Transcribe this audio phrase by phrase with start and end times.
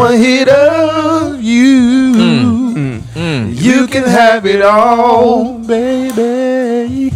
[0.00, 3.00] one hit of you.
[3.50, 7.12] You can have it all, baby.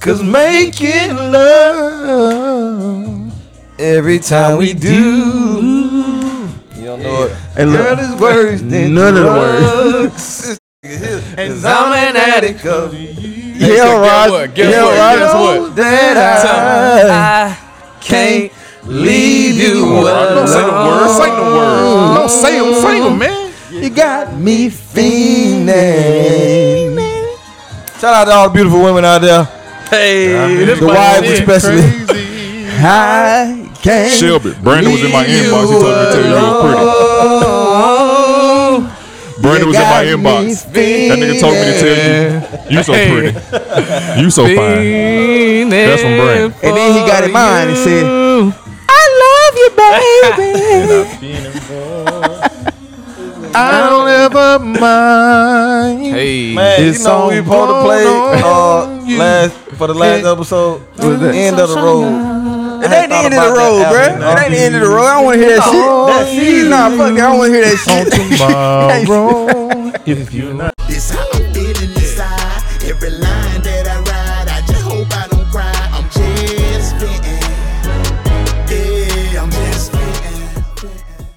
[0.00, 3.32] Cause making love
[3.78, 4.90] every time we do.
[6.76, 7.32] You don't know it.
[7.56, 7.80] Hey, look.
[7.80, 10.58] Girl is worse than None of the drugs.
[10.82, 13.08] And I'm an addict of you.
[13.08, 14.30] Yeah, Guess Rod.
[14.30, 14.54] what?
[14.54, 14.98] Guess Yeah, what?
[14.98, 15.18] Rod.
[15.18, 15.76] Guess what?
[15.76, 16.16] that
[17.10, 17.56] I,
[18.00, 18.52] can't
[18.84, 19.23] leave
[19.54, 20.34] you alone.
[20.34, 21.08] Don't say the word.
[21.16, 22.14] Say the word.
[22.16, 22.74] Don't say them.
[22.82, 23.52] Say them, man.
[23.70, 24.68] You got me
[26.14, 26.98] fiending.
[28.00, 29.44] Shout out to all the beautiful women out there.
[29.90, 30.28] Hey,
[30.64, 31.40] this The my wives shit.
[31.40, 31.82] especially.
[32.86, 34.12] I can't.
[34.12, 35.66] Shelby, Brandon was in my inbox.
[35.66, 36.84] He told me to tell you you was pretty.
[39.42, 40.72] Brandon was in my inbox.
[40.72, 41.96] That nigga told me to tell
[42.70, 43.32] you, you so pretty.
[44.22, 45.68] You so fine.
[45.70, 46.52] That's from Brandon.
[46.62, 48.04] And then he got in mind and said,
[53.56, 56.02] I don't ever mind.
[56.06, 58.04] Hey, Man, It's you know we on supposed to play
[58.42, 58.86] uh,
[59.18, 60.82] last for the last episode.
[60.98, 62.82] Was the end of the road.
[62.84, 64.02] It ain't the end of the road, bro.
[64.02, 65.06] It ain't the end of the road.
[65.06, 65.86] I don't want to hear that shit.
[66.10, 66.68] That shit.
[66.68, 67.24] Nah, fuck that.
[67.24, 68.06] I don't want to hear that shit.
[69.06, 70.74] Tomorrow, if you not.
[70.88, 72.62] This how I'm feeling inside.
[72.84, 73.43] Every line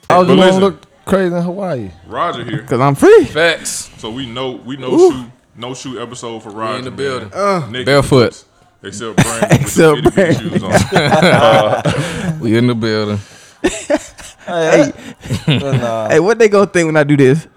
[0.10, 0.62] I was But gonna listen.
[0.62, 1.92] look crazy in Hawaii.
[2.08, 2.64] Roger here.
[2.64, 3.26] Cause I'm free.
[3.26, 3.90] facts.
[3.98, 6.80] So we know we know shoot no shoot episode for Roger.
[6.80, 6.98] in the man.
[7.30, 7.72] building.
[7.72, 8.32] Naked Barefoot.
[8.32, 8.46] boots,
[8.84, 10.16] Except Brandon with Except the itty
[10.50, 12.40] bitty shoes on.
[12.42, 13.20] We in the building.
[14.48, 17.48] But nah, Hey, what they gonna think when I do this?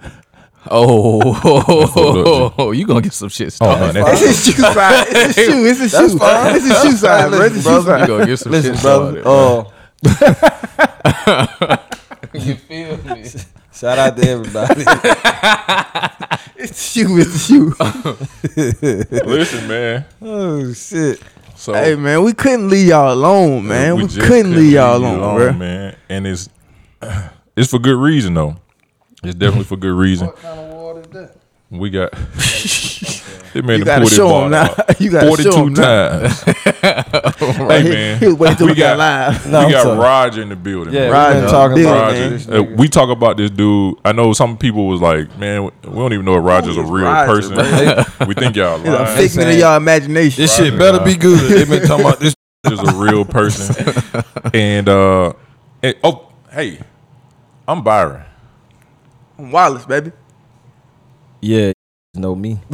[0.68, 3.94] Oh, you gonna get some shit Oh, started.
[3.94, 5.06] no, that's It's a shoe side.
[5.08, 5.66] It's a shoe.
[5.66, 6.18] It's a shoe.
[6.18, 6.56] fine.
[6.56, 7.40] It's a shoe side, bro.
[7.42, 8.00] It's a shoe Listen, side.
[8.00, 9.20] You gonna get some listen, shit brother.
[9.22, 9.70] started.
[11.70, 11.76] Uh,
[12.34, 13.24] you feel me?
[13.72, 14.84] shout out to everybody.
[16.56, 17.18] It's you.
[17.18, 17.74] It's you.
[19.24, 20.04] Listen, man.
[20.20, 21.22] oh shit.
[21.56, 23.96] So Hey man, we couldn't leave y'all alone, man.
[23.96, 25.52] We, just couldn't leave y'all leave you alone, bro.
[25.54, 25.96] man.
[26.10, 26.50] And it's
[27.56, 28.56] it's for good reason though.
[29.22, 30.26] It's definitely for good reason.
[30.26, 31.36] What kind of water is that?
[31.70, 32.12] We got.
[33.52, 34.74] They made You gotta pull show him now.
[35.00, 36.18] You gotta show 42 him now.
[36.20, 36.42] times.
[37.40, 39.46] hey man, He'll wait till we we got got live.
[39.50, 39.98] No, we I'm got sorry.
[39.98, 40.94] Roger in the building.
[40.94, 41.12] Yeah, man.
[41.12, 42.30] Roger, we've talking Bill, about man.
[42.32, 43.94] this Uh, we talk about this dude.
[44.04, 47.04] I know some people was like, man, we don't even know if Roger's a real
[47.06, 47.56] Roger, person.
[48.28, 49.16] we think y'all It's a lying.
[49.16, 50.42] figment of y'all imagination.
[50.42, 51.40] This shit better be good.
[51.50, 52.34] They've been talking about this.
[52.70, 53.74] is a real person.
[54.54, 55.32] and uh,
[55.82, 56.78] and, oh, hey,
[57.66, 58.22] I'm Byron.
[59.38, 60.12] I'm Wallace, baby.
[61.40, 61.72] Yeah,
[62.14, 62.60] know me.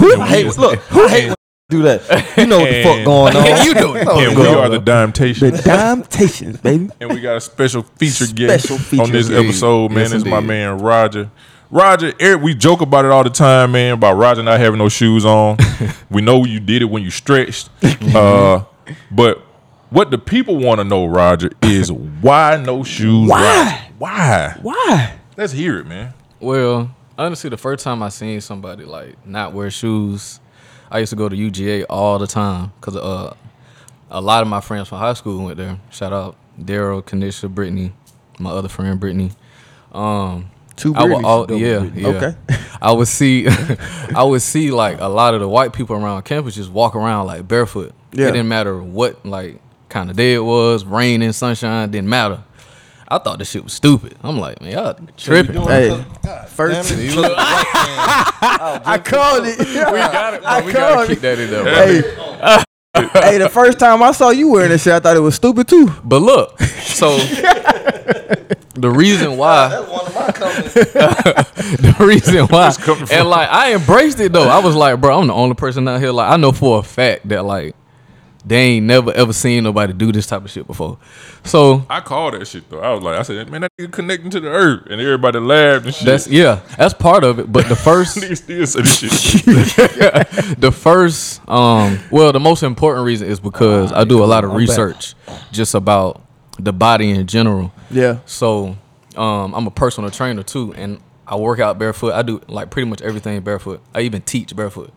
[0.00, 0.78] I hate look.
[0.92, 1.36] I hate when
[1.68, 2.34] do that.
[2.36, 3.66] You know what the fuck going on.
[3.66, 4.08] you doing?
[4.08, 6.88] and we are the Dime The Temptations, baby.
[7.00, 9.44] and we got a special feature guest Special feature on this guest.
[9.44, 10.00] episode, man.
[10.00, 10.48] Yes, It's my indeed.
[10.48, 11.30] man Roger.
[11.70, 14.90] Roger, Eric, we joke about it all the time, man, about Roger not having no
[14.90, 15.56] shoes on.
[16.10, 17.70] we know you did it when you stretched.
[18.14, 18.64] Uh,
[19.10, 19.38] but
[19.88, 23.26] what the people want to know, Roger, is why no shoes?
[23.30, 23.40] Why?
[23.40, 23.78] Roger?
[23.98, 24.58] Why?
[24.60, 25.14] Why?
[25.38, 26.12] Let's hear it, man.
[26.40, 30.40] Well, honestly, the first time I seen somebody like not wear shoes,
[30.90, 33.34] I used to go to UGA all the time because uh,
[34.10, 35.78] a lot of my friends from high school went there.
[35.90, 37.92] Shout out Daryl, Kanisha, Brittany,
[38.38, 39.32] my other friend Brittany.
[39.92, 42.00] Um, Two I would all, yeah, Britney.
[42.00, 42.08] yeah.
[42.08, 42.36] Okay.
[42.80, 43.46] I would see,
[44.16, 47.26] I would see like a lot of the white people around campus just walk around
[47.26, 47.94] like barefoot.
[48.12, 48.28] Yeah.
[48.28, 52.42] It didn't matter what like kind of day it was, rain and sunshine, didn't matter.
[53.12, 54.16] I thought this shit was stupid.
[54.22, 55.60] I'm like, man, y'all tripping.
[55.60, 56.02] Hey,
[56.48, 59.58] first I called it.
[59.58, 60.50] We got it, bro.
[60.50, 61.20] I we gotta called keep it.
[61.20, 61.74] that in there, bro.
[61.74, 62.02] Hey,
[63.32, 65.68] hey, the first time I saw you wearing this shit, I thought it was stupid
[65.68, 65.92] too.
[66.02, 67.18] But look, so
[68.76, 70.72] the reason why, That's one of my comments.
[70.72, 72.72] the reason why,
[73.14, 74.48] and like I embraced it though.
[74.48, 76.12] I was like, bro, I'm the only person out here.
[76.12, 77.76] Like I know for a fact that like
[78.44, 80.98] they ain't never ever seen nobody do this type of shit before.
[81.44, 82.80] So I called that shit though.
[82.80, 85.86] I was like, I said, man, that nigga connecting to the earth, and everybody laughed
[85.86, 86.06] and shit.
[86.06, 87.50] that's yeah, that's part of it.
[87.52, 89.44] But the first, nigga still say this shit.
[90.60, 94.52] the first, um, well, the most important reason is because I do a lot of
[94.52, 95.14] research
[95.52, 96.20] just about
[96.58, 97.72] the body in general.
[97.90, 98.18] Yeah.
[98.26, 98.76] So
[99.16, 102.12] um, I'm a personal trainer too, and I work out barefoot.
[102.12, 103.80] I do like pretty much everything barefoot.
[103.94, 104.92] I even teach barefoot.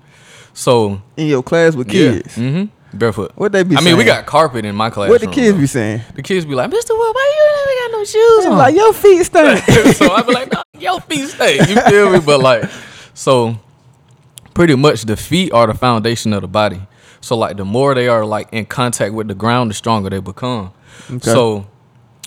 [0.53, 2.35] So In your class with kids.
[2.37, 2.65] mm-hmm,
[2.97, 3.31] barefoot.
[3.35, 5.09] What they be I mean, we got carpet in my class.
[5.09, 6.01] What the kids be saying?
[6.15, 8.57] The kids be like, Mister Will, why you never got no shoes I'm on?
[8.57, 9.95] like, your feet stink.
[9.95, 11.55] so I be like, no, your feet stay.
[11.57, 12.19] You feel me?
[12.19, 12.69] But like,
[13.13, 13.57] so
[14.53, 16.81] pretty much the feet are the foundation of the body.
[17.21, 20.19] So like, the more they are like in contact with the ground, the stronger they
[20.19, 20.71] become.
[21.21, 21.67] So,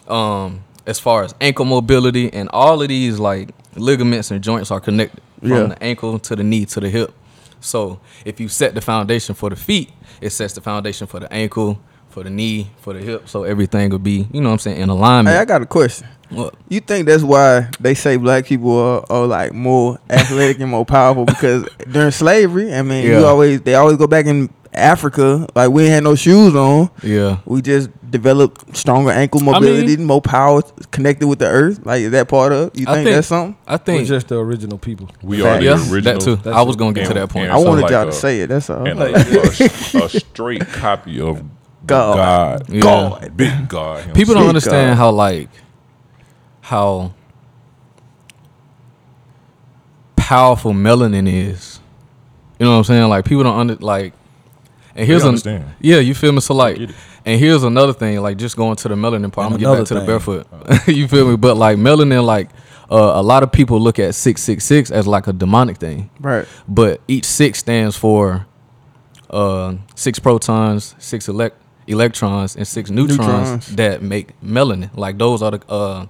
[0.09, 4.81] um, as far as ankle mobility and all of these like ligaments and joints are
[4.81, 5.63] connected from Yeah.
[5.67, 7.13] the ankle to the knee to the hip.
[7.61, 9.91] So if you set the foundation for the feet,
[10.21, 13.29] it sets the foundation for the ankle, for the knee, for the hip.
[13.29, 15.35] So everything will be, you know what I'm saying, in alignment.
[15.35, 16.07] Hey, I got a question.
[16.31, 16.55] What?
[16.69, 20.85] You think that's why they say black people are, are like more athletic and more
[20.85, 25.71] powerful because during slavery, I mean, you always they always go back in Africa like
[25.71, 26.91] we ain't had no shoes on.
[27.03, 27.39] Yeah.
[27.47, 31.85] We just developed stronger ankle mobility, more power connected with the earth.
[31.85, 32.71] Like is that part of?
[32.79, 33.57] You I think, think- that's something?
[33.67, 35.09] I We're think just the original people.
[35.23, 36.03] We are the yeah, original.
[36.15, 36.37] that too.
[36.37, 37.51] That's I was gonna get to that point.
[37.51, 38.49] I wanted like y'all a- to uh, say it.
[38.49, 38.87] That's all.
[38.87, 41.43] and a, a, a straight copy of
[41.87, 42.17] God.
[42.17, 42.81] God, Yeah.
[42.81, 43.37] God.
[43.37, 43.97] big God.
[43.99, 44.17] himself.
[44.17, 44.97] People don't understand God.
[44.97, 45.49] how like
[46.61, 47.15] how
[50.17, 51.81] powerful melanin is.
[52.59, 53.09] You know what I'm saying?
[53.09, 54.13] Like people don't under like.
[54.99, 56.41] And here's an yeah, you feel me?
[56.41, 56.77] So like,
[57.25, 58.21] and here's another thing.
[58.21, 59.47] Like just going to the melanin part.
[59.53, 60.89] I'm gonna get back to the another barefoot.
[60.89, 61.37] you feel me?
[61.37, 62.51] But like melanin, like
[62.91, 66.11] uh, a lot of people look at six six six as like a demonic thing
[66.21, 66.47] Right.
[66.67, 68.47] but each six stands for
[69.31, 71.57] uh, six protons, six elect
[71.87, 73.77] electrons, and six neutrons, Neutrons.
[73.77, 74.91] that make melanin.
[74.97, 76.07] Like those are the uh,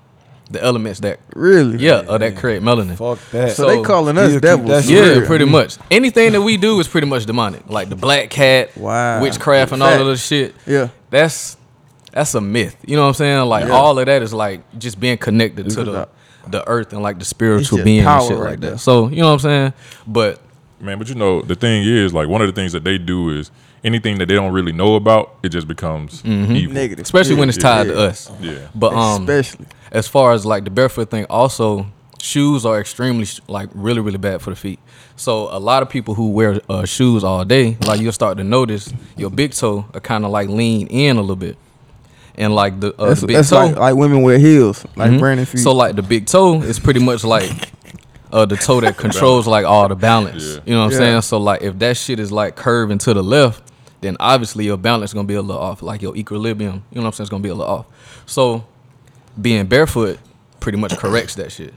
[0.50, 1.78] the elements that Really?
[1.78, 2.96] yeah uh, that create melanin.
[2.96, 3.52] Fuck that.
[3.56, 4.68] So, they calling us you'll devils.
[4.68, 5.26] that for Yeah, real.
[5.26, 5.76] pretty much.
[5.90, 7.68] Anything that we do is pretty much demonic.
[7.68, 9.20] Like the black cat, Wow.
[9.22, 10.54] witchcraft, and all of this shit.
[10.66, 10.88] Yeah.
[11.10, 11.56] That's
[12.12, 12.76] that's a myth.
[12.86, 13.44] You know what I'm saying?
[13.48, 13.74] Like Yeah.
[13.74, 16.08] all of that is like just being connected to the a-
[16.50, 18.70] the earth and like the spiritual just being and power shit right like there.
[18.72, 18.78] that.
[18.78, 19.72] So you know what I'm saying?
[20.06, 20.40] But
[20.80, 23.30] Man, but you know, the thing is, like, one of the things that they do
[23.30, 23.50] is
[23.82, 26.52] anything that they don't really know about, it just becomes Mm-hmm.
[26.54, 26.72] evil.
[26.74, 27.02] Negative.
[27.04, 27.92] especially when it's tied yeah.
[27.94, 28.30] to us.
[28.40, 28.52] Yeah.
[28.76, 29.66] But um, Especially.
[29.92, 31.86] As far as like the barefoot thing, also
[32.20, 34.78] shoes are extremely like really really bad for the feet.
[35.16, 38.44] So a lot of people who wear uh, shoes all day, like you'll start to
[38.44, 41.56] notice your big toe are kind of like lean in a little bit,
[42.36, 43.56] and like the, uh, That's, the big that's toe.
[43.66, 45.18] like like women wear heels, like Mhm.
[45.18, 45.60] Brandon feet.
[45.60, 47.50] So like the big toe is pretty much like
[48.32, 50.44] uh, the toe that controls like all the balance.
[50.56, 50.60] Yeah.
[50.66, 50.98] You know what I'm Yeah.
[50.98, 51.22] saying?
[51.22, 55.10] So like if that shit is like curving to the left, then obviously your balance
[55.10, 55.82] is gonna be a little off.
[55.82, 57.86] Like your equilibrium, you know what I'm saying, it's gonna be a little off.
[58.26, 58.64] So
[59.40, 60.18] being barefoot
[60.60, 61.72] pretty much corrects that shit.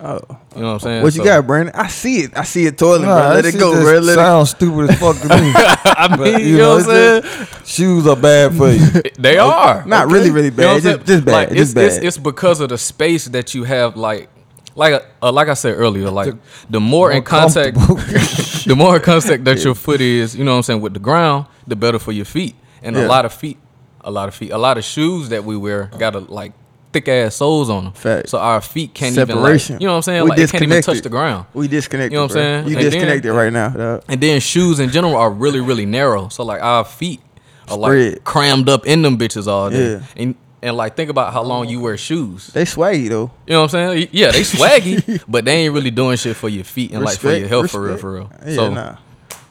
[0.00, 0.20] oh.
[0.54, 1.02] You know what I'm saying?
[1.02, 1.74] what you So- got, Brandon?
[1.74, 2.36] I see it.
[2.36, 3.34] I see it toiling, Nah, bro.
[3.34, 3.98] Let it go, bro.
[3.98, 5.52] Let it Sounds stupid as fuck to me.
[5.54, 7.22] I mean, But, you, know, what I'm saying?
[7.22, 8.86] just- Shoes are bad for you.
[9.18, 9.84] They are.
[9.86, 10.82] Not really, really You know bad.
[10.82, 11.32] Just, just bad.
[11.32, 11.84] Like, just it's, bad.
[11.86, 14.28] It's, it's because of the space that you have, like,
[14.74, 16.34] like, uh, like I said earlier, like
[16.68, 17.76] the more in contact,
[18.66, 21.00] the more in contact that your foot is, you know what I'm saying, with the
[21.00, 22.54] ground, the better for your feet.
[22.82, 23.06] And Yeah.
[23.06, 23.56] a lot of feet,
[24.02, 26.52] a lot of feet, a lot of shoes that we wear got a like
[26.92, 27.92] thick ass soles on them.
[27.92, 28.28] Fact.
[28.28, 29.36] So our feet can't Separation.
[29.36, 29.42] even,
[29.76, 31.46] like, you know what I'm saying, We like it can't even touch the ground.
[31.54, 32.12] we disconnected.
[32.12, 32.68] You know what I'm saying?
[32.68, 33.68] You And then- disconnected right now.
[33.70, 34.04] dog.
[34.08, 36.28] And then shoes in general are really, really narrow.
[36.28, 37.20] So like our feet
[37.68, 38.24] are like Spread.
[38.24, 39.92] crammed up in them bitches all day.
[39.94, 40.00] Yeah.
[40.16, 42.48] And and like think about how long you wear shoes.
[42.48, 43.30] They swaggy though.
[43.46, 44.08] You know what I'm saying?
[44.12, 47.26] Yeah, they swaggy, but they ain't really doing shit for your feet and like for
[47.28, 48.32] your Respect, health for real, for real.
[48.44, 48.96] Yeah, so nah.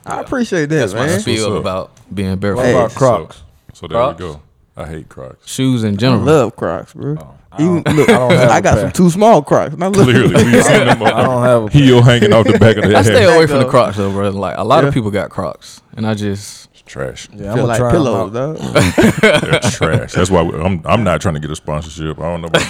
[0.05, 1.19] I appreciate that, that's my man.
[1.19, 1.59] spiel up.
[1.61, 2.63] about being barefoot.
[2.63, 2.71] Hey.
[2.73, 3.37] about Crocs?
[3.37, 3.43] So,
[3.73, 4.19] so there Crocs?
[4.19, 4.41] we go.
[4.77, 5.49] I hate Crocs.
[5.49, 6.21] Shoes in I general.
[6.23, 7.15] love Crocs, bro.
[7.19, 8.81] Oh, I Even don't- look, I don't have I a got pair.
[8.83, 9.77] some too small Crocs.
[9.77, 12.75] Now look, Clearly, we seen them I don't have a heel hanging off the back
[12.77, 13.35] of their I stay head.
[13.35, 13.65] away from the.
[13.69, 14.29] Crocs though, bro.
[14.31, 14.89] Like a lot Yeah.
[14.89, 17.29] of people got Crocs, and I just It's trash.
[17.31, 18.57] Yeah, I'm feel gonna like try 'em pillows, out.
[18.57, 18.57] dog.
[19.21, 20.11] They're trash.
[20.13, 20.81] That's why we, I'm.
[20.85, 22.19] I'm not trying to get a sponsorship.
[22.19, 22.69] I don't know about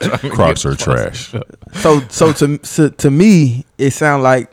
[0.00, 0.20] this.
[0.34, 1.32] Crocs are trash.
[1.72, 4.50] So, so to, to to me, it sounds like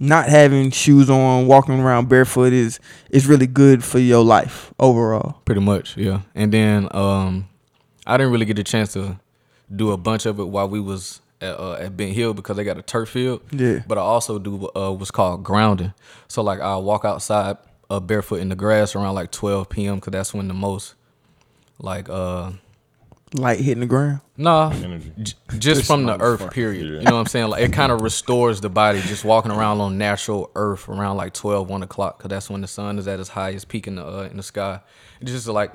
[0.00, 5.40] not having shoes on, walking around barefoot is is really good for your life overall.
[5.44, 6.20] pretty much, yeah.
[6.34, 7.48] And then um,
[8.06, 9.18] I didn't really get a chance to
[9.74, 12.64] do a bunch of it while we was at, uh, at Bent Hill because they
[12.64, 13.42] got a turf field.
[13.52, 13.80] Yeah.
[13.86, 15.92] But I also do uh, what's called grounding.
[16.28, 17.56] So like I'll walk outside
[17.90, 19.96] uh, barefoot in the grass around like 12 p.m.
[19.96, 20.94] because that's when the most
[21.78, 22.52] like uh
[23.36, 24.20] Light hitting the ground.
[24.36, 24.72] nah
[25.20, 26.86] j- just from the earth period.
[26.86, 26.98] Yeah.
[27.00, 27.48] You know what I'm saying?
[27.48, 31.32] Like it kind of restores the body just walking around on natural earth around like
[31.34, 34.06] 12, 1 o'clock because that's when the sun is at its highest peak in the
[34.06, 34.78] uh, in the sky.
[35.20, 35.72] It's just like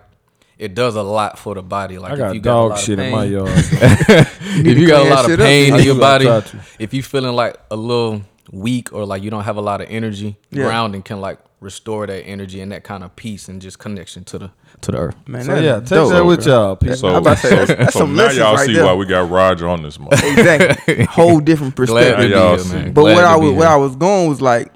[0.58, 1.98] it does a lot for the body.
[1.98, 3.50] Like I if got you got a lot dog of shit in my pain- yard.
[3.54, 5.46] if you got a lot of shit up.
[5.46, 6.60] pain in your body, try to.
[6.80, 9.88] if you feeling like a little weak or like you don't have a lot of
[9.90, 10.64] energy, Yeah.
[10.66, 14.40] grounding can like restore that energy and that kind of peace and just connection to
[14.40, 14.52] the
[14.82, 15.16] to the earth.
[15.28, 16.54] Man, So yeah, take dope, that with bro.
[16.54, 16.96] y'all, people.
[16.96, 18.86] So, I'm about to say, that's- so, that's so some now y'all right see there.
[18.86, 20.14] why we got Roger on this month.
[20.24, 21.04] Exactly.
[21.06, 22.18] Whole different perspective.
[22.18, 22.74] to y'all here, see.
[22.76, 22.94] man.
[22.94, 23.58] But Glad what I was here.
[23.60, 24.72] what I was going was like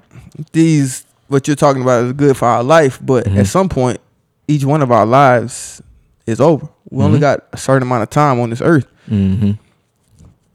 [0.52, 3.38] these what you're talking about is good for our life, but Mm-hmm.
[3.38, 3.98] at some point,
[4.46, 5.80] each one of our lives
[6.26, 6.68] is over.
[6.90, 8.86] We only got a certain amount of time on this earth.
[9.10, 9.52] Mm-hmm.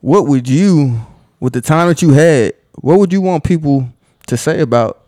[0.02, 1.02] What would you,
[1.40, 3.90] with the time that you had, what would you want people
[4.28, 5.02] to say about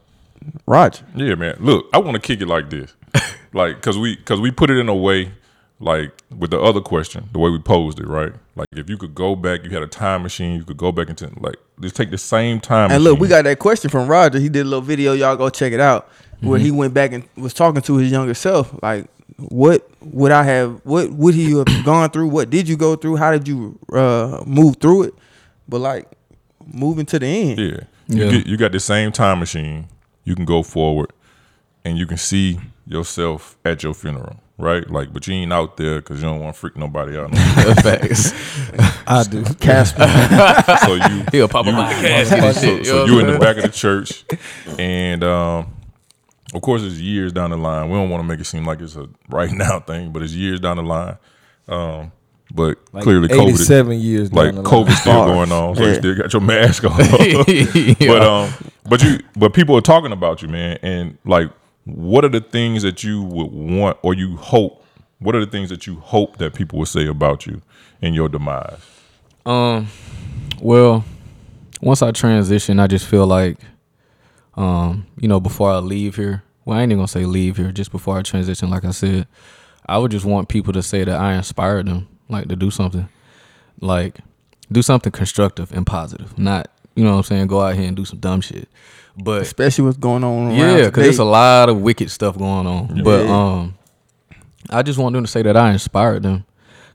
[0.65, 1.03] Roger?
[1.15, 1.55] Yeah, man.
[1.59, 2.93] Look, I want to kick it like this,
[3.53, 5.31] like because we because we put it in a way
[5.79, 8.31] like with the other question, the way we posed it, right?
[8.55, 11.09] Like if you could go back, you had a time machine, you could go back
[11.09, 12.91] into like just take the same time.
[12.91, 14.39] And look, we got that question from Roger.
[14.39, 15.13] He did a little video.
[15.13, 16.09] Y'all go check it out.
[16.41, 16.65] Where Mm-hmm.
[16.65, 18.73] he went back and was talking to his younger self.
[18.81, 19.05] Like,
[19.37, 20.81] what would I have?
[20.83, 22.29] What would he have gone through?
[22.29, 23.17] What did you go through?
[23.17, 25.13] How did you uh, move through it?
[25.69, 26.07] But like,
[26.73, 27.59] moving to the end.
[27.59, 27.79] Yeah.
[28.07, 29.87] You, Get, you got the same time machine.
[30.23, 31.11] You can go forward
[31.85, 34.89] and you can see yourself at your funeral, right?
[34.89, 37.31] Like, but you ain't out there because you don't want to freak nobody out.
[37.81, 38.33] Facts.
[39.07, 39.43] I do.
[39.55, 40.05] Casper.
[40.85, 43.33] so you, He'll pop up you- out the casket and so, so you what in
[43.33, 44.25] the back of the church,
[44.77, 45.73] and um,
[46.53, 47.89] of course it's years down the line.
[47.89, 50.33] We don't want to make it seem like it's a right now thing, but it's
[50.33, 51.17] years down the line.
[51.67, 52.11] Um,
[52.53, 54.85] but Like clearly, COVID, seven years like down the line.
[54.85, 56.97] COVID still going on, so you still got your mask on.
[57.99, 58.53] but um,
[58.89, 61.51] but you, but people are talking about you, man, and like,
[61.85, 64.83] what are the things that you would want or you hope?
[65.19, 67.61] What are the things that you hope that people will say about you
[68.01, 68.79] in your demise?
[69.45, 69.87] Um,
[70.59, 71.03] well,
[71.81, 73.57] once I transition, I just feel like,
[74.55, 77.71] um, you know, before I leave here, well, I ain't even gonna say leave here.
[77.71, 79.27] Just before I transition, like I said,
[79.85, 83.07] I would just want people to say that I inspired them, like to do something,
[83.79, 84.19] like
[84.71, 87.95] do something constructive and positive, not you know what I'm saying, go out here and
[87.95, 88.67] do some dumb shit,
[89.17, 92.67] but Especially what's going on around yeah, because there's a lot of wicked stuff going
[92.67, 93.03] on.
[93.03, 93.75] But um,
[94.69, 96.45] I just want them to say that I inspired them,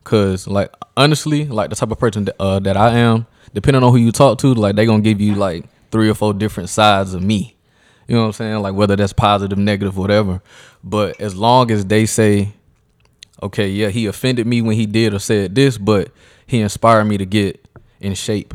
[0.05, 3.93] cause like honestly, like the type of person that, uh, that I am, depending on
[3.93, 7.14] who you talk to, like they gonna give you like three or four different sides
[7.14, 7.55] of me.
[8.09, 8.62] You know what I'm saying?
[8.62, 10.40] Like whether that's positive, negative, whatever.
[10.85, 12.52] But as long as they say,
[13.43, 16.11] okay, yeah, he offended me when he did or said this, but
[16.47, 17.64] he inspired me to get
[18.00, 18.55] in shape.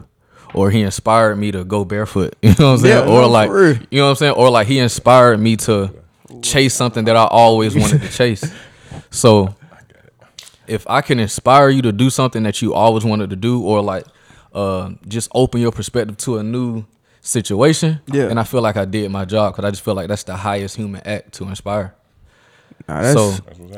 [0.53, 2.35] Or he inspired me to go barefoot.
[2.41, 3.07] You know what I'm saying?
[3.07, 3.49] Yeah, or no, like
[3.89, 4.33] you know what I'm saying?
[4.33, 5.93] Or like he inspired me to
[6.41, 8.43] chase something that I always wanted to chase.
[9.09, 9.55] So
[10.67, 13.81] if I can inspire you to do something that you always wanted to do, or
[13.81, 14.05] like
[14.53, 16.85] uh, just open your perspective to a new
[17.21, 18.27] situation, Yeah.
[18.29, 20.35] and I feel like I did my job because I just feel like that's the
[20.35, 21.93] highest human act to inspire.
[22.87, 23.29] Nah, that's, so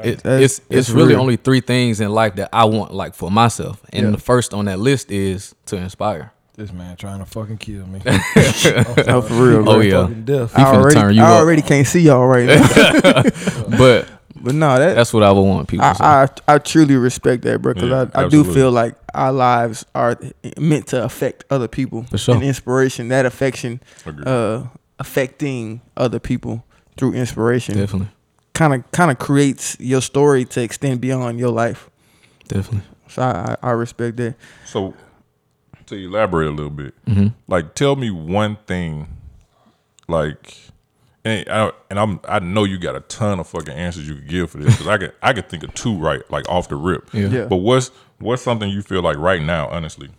[0.03, 1.21] it, That's- it's that's it's really real.
[1.21, 4.11] only three things in life that I want like for myself, and Yeah.
[4.11, 6.31] the first on that list is to inspire.
[6.55, 7.99] This man trying to fucking kill me.
[8.05, 9.67] no, for real.
[9.67, 10.01] Oh, yeah.
[10.03, 10.55] Fucking death.
[10.57, 11.41] I already, turn you I up.
[11.41, 13.23] already can't see y'all right now.
[13.77, 16.03] But but no, that that's what I would want people to say.
[16.03, 17.73] I, I I truly respect that, bro.
[17.73, 20.15] Because Yeah, I, I do feel like our lives are
[20.59, 22.03] meant to affect other people.
[22.03, 22.35] For sure.
[22.35, 23.79] And inspiration, that affection,
[24.25, 24.65] uh,
[24.99, 26.63] affecting other people
[26.97, 28.09] through inspiration, definitely,
[28.53, 31.89] kind of kind of creates your story to extend beyond your life.
[32.47, 32.81] definitely.
[33.07, 34.35] So I I, I respect that.
[34.65, 34.93] So,
[35.87, 37.27] to elaborate a little bit, Mm-hmm.
[37.47, 39.07] like tell me one thing,
[40.07, 40.55] like,
[41.25, 44.27] and I, and I'm I know you got a ton of fucking answers you could
[44.27, 46.75] give for this because I could I could think of two right like off the
[46.75, 47.13] rip.
[47.13, 47.27] Yeah.
[47.27, 47.45] Yeah.
[47.45, 50.09] But what's what's something you feel like right now, honestly,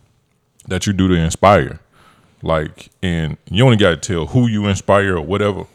[0.67, 1.79] that you do to inspire,
[2.41, 5.65] like, and you only got to tell who you inspire or whatever,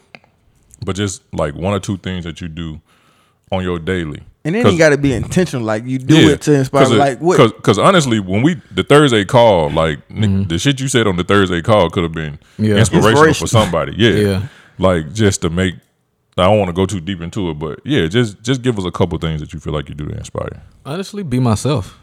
[0.85, 2.81] but just like one or two things that you do
[3.51, 4.21] on your daily.
[4.43, 5.63] And then 'Cause- you got to be intentional.
[5.65, 6.83] Like you do it to inspire.
[6.83, 7.37] Cause it- like what?
[7.37, 11.15] Cause, cause honestly, when we the Thursday call, like Nick, the shit you said on
[11.17, 12.63] the Thursday call could have been Mm-hmm.
[12.65, 12.75] Yeah.
[12.77, 13.93] inspirational, for somebody.
[13.97, 14.09] Yeah.
[14.11, 14.47] Yeah.
[14.79, 15.75] Like just to make.
[16.37, 18.85] I don't want to go too deep into it, but yeah, just just give us
[18.85, 20.63] a couple things that you feel like you do to inspire.
[20.85, 21.99] honestly be myself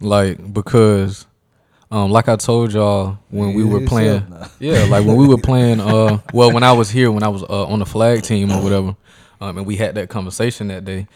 [0.00, 1.26] like because
[1.90, 4.22] um like i told y'all when we were playing
[4.60, 7.42] yeah like when we were playing uh well when i was here when i was
[7.42, 8.94] uh, on the flag team or whatever
[9.40, 11.06] um and we had that conversation that day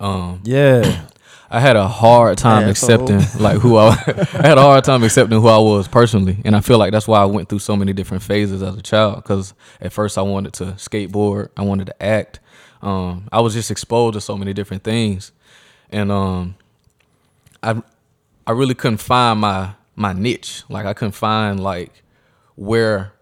[0.00, 1.02] um Yeah.
[1.50, 3.88] i had a hard time accepting like who i
[4.34, 7.06] i had a hard time accepting who i was personally and i feel like that's
[7.08, 10.22] why i went through so many different phases as a child because at first i
[10.22, 12.40] wanted to skateboard i wanted to act
[12.80, 15.30] um i was just exposed to so many different things
[15.90, 16.54] and um
[17.62, 17.80] I
[18.46, 20.62] I really couldn't find my my niche.
[20.68, 22.02] Like I couldn't find like
[22.56, 23.12] where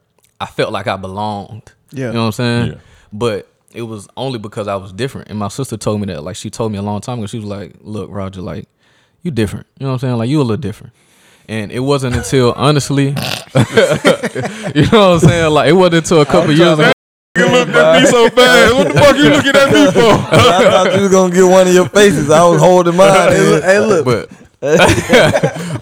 [0.40, 1.72] I felt like I belonged.
[1.92, 2.08] Yeah.
[2.08, 2.66] You know what I'm saying?
[2.72, 2.78] Yeah.
[3.12, 5.28] But it was only because I was different.
[5.28, 6.22] And my sister told me that.
[6.22, 7.26] Like she told me a long time ago.
[7.26, 8.68] She was like, "Look, Roger, like
[9.22, 9.66] you different.
[9.78, 10.16] You know what I'm saying?
[10.16, 10.92] Like you a little different."
[11.48, 13.14] And it wasn't until honestly, you know
[13.54, 15.52] what I'm saying?
[15.52, 16.92] Like it wasn't until a couple years ago.
[17.38, 18.74] You looked at me so fast.
[18.74, 20.34] What the fuck you looking at me for?
[20.34, 22.28] I thought you was gonna get one of your faces.
[22.28, 23.30] I was holding mine.
[23.30, 24.04] hey, look, hey, look.
[24.04, 24.28] but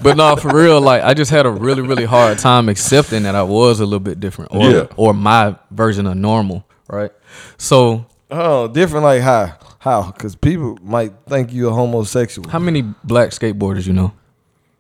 [0.03, 3.35] but no, for real, like I just had a really, really hard time accepting that
[3.35, 4.87] I was a little bit different, or Yeah.
[4.97, 7.11] or my version of normal, right?
[7.57, 9.55] So, Oh, different like how?
[9.79, 10.11] How?
[10.13, 12.51] Because people might think you a homosexual.
[12.51, 14.13] how many black skateboarders you know?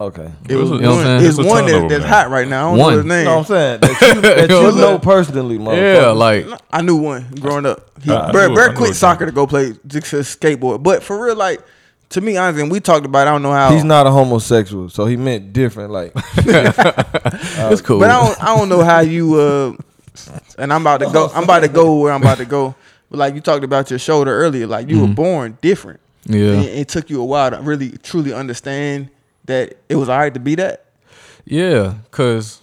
[0.00, 0.30] Okay.
[0.48, 1.24] It was You know what I'm one, saying?
[1.30, 2.08] it's It's one that, that's man.
[2.08, 2.68] hot right now.
[2.68, 2.90] I don't One.
[2.92, 3.18] know his name.
[3.18, 3.80] You know what I'm saying?
[3.80, 5.00] That you, that You know you what I'm know saying?
[5.00, 7.90] personally, Yeah, like I knew one growing up.
[8.02, 10.82] He, I- I Brad, Brad quit soccer to go play just a skateboard.
[10.84, 11.60] But for real, like
[12.10, 13.26] To me, honestly, and we talked about.
[13.26, 15.90] it, I don't know how He's not a homosexual, so he meant different.
[15.92, 17.98] Like it's cool.
[18.00, 19.34] But I don't, I don't know how you.
[19.34, 19.76] Uh,
[20.58, 21.28] and I'm about to go.
[21.34, 22.74] I'm about to go where I'm about to go.
[23.10, 26.00] But like you talked about your shoulder earlier, like you were born different.
[26.24, 26.52] yeah.
[26.52, 29.10] And it took you a while to really truly understand
[29.44, 30.84] that it was alright to be that.
[31.44, 32.60] Yeah, cause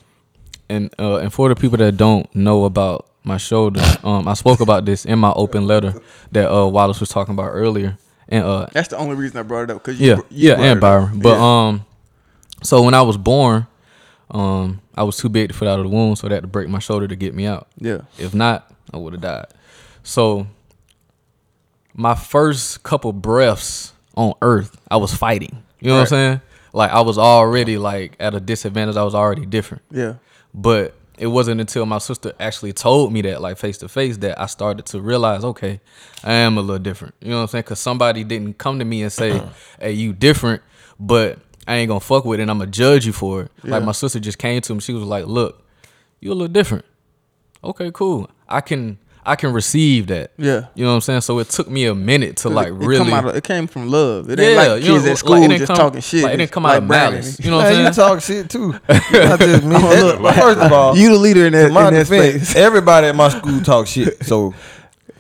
[0.70, 4.60] and uh, and for the people that don't know about my shoulder, um, I spoke
[4.60, 5.94] about this in my open letter
[6.32, 7.98] that uh Wallace was talking about earlier,
[8.30, 9.84] and uh, That's the only reason I brought it up.
[9.84, 10.82] Cause yeah, you, yeah, and.
[10.82, 11.20] Byron.
[11.20, 11.66] But Yeah.
[11.68, 11.86] um,
[12.64, 13.68] so when I was born,
[14.32, 16.48] um, I was too big to fit out of the womb, so they had to
[16.48, 17.68] break my shoulder to get me out.
[17.78, 19.46] yeah, If not, I would have died.
[20.04, 20.48] So
[21.94, 25.64] my first couple breaths on earth, I was fighting.
[25.80, 26.42] You know what I'm saying?
[26.74, 28.96] Like I was already like at a disadvantage.
[28.98, 29.84] I was already different.
[29.92, 30.16] yeah,
[30.54, 34.40] But it wasn't until my sister actually told me that, like face to face, that
[34.40, 35.80] I started to realize, okay,
[36.24, 37.16] I am a little different.
[37.22, 37.62] You know what I'm saying?
[37.64, 39.50] Because somebody didn't come to me and say, uh-huh.
[39.80, 40.62] "Hey, you different,"
[41.00, 42.44] but I ain't gonna fuck with it.
[42.44, 43.52] and I'm gonna judge you for it.
[43.64, 44.80] Like my sister just came to me.
[44.82, 45.64] She was like, "Look,
[46.20, 46.86] you a little different."
[47.64, 48.30] Okay, cool.
[48.48, 50.32] I can I can receive that.
[50.38, 50.68] yeah.
[50.76, 51.22] You know what I'm saying?
[51.22, 52.96] So it took me a minute to like it, really.
[52.96, 54.30] it, come out of, it came from love.
[54.30, 56.02] It yeah, ain't like you know, kids like, at school it didn't just come- talking
[56.02, 56.24] shit.
[56.24, 57.22] Like, it didn't come like out of Brandon.
[57.22, 57.40] malice.
[57.40, 57.86] You know what I'm saying?
[57.88, 58.08] you saying?
[58.10, 58.72] talk shit too.
[59.28, 59.70] Not just me.
[59.72, 62.56] That- First of all, You the leader in that, in my in that defense, space.
[62.64, 64.24] everybody at my school talk shit.
[64.26, 64.54] So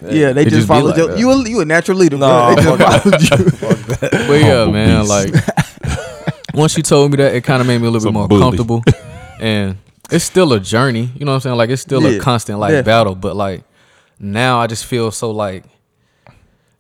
[0.07, 1.07] Yeah, they just, just followed like you.
[1.07, 1.17] that.
[1.17, 2.53] You a, you a natural leader, No.
[2.55, 3.97] They just fuck followed you.
[4.27, 5.09] But yeah, Humble man, beast.
[5.09, 8.09] like once you told me that, it kind of made me a little It's a
[8.09, 8.41] bit more bully.
[8.41, 8.83] comfortable.
[9.39, 9.77] and
[10.12, 11.55] it's still a journey, you know what I'm saying?
[11.57, 12.89] Like it's still Yeah, a constant like definitely.
[12.89, 13.63] battle, but like
[14.19, 15.63] now I just feel so like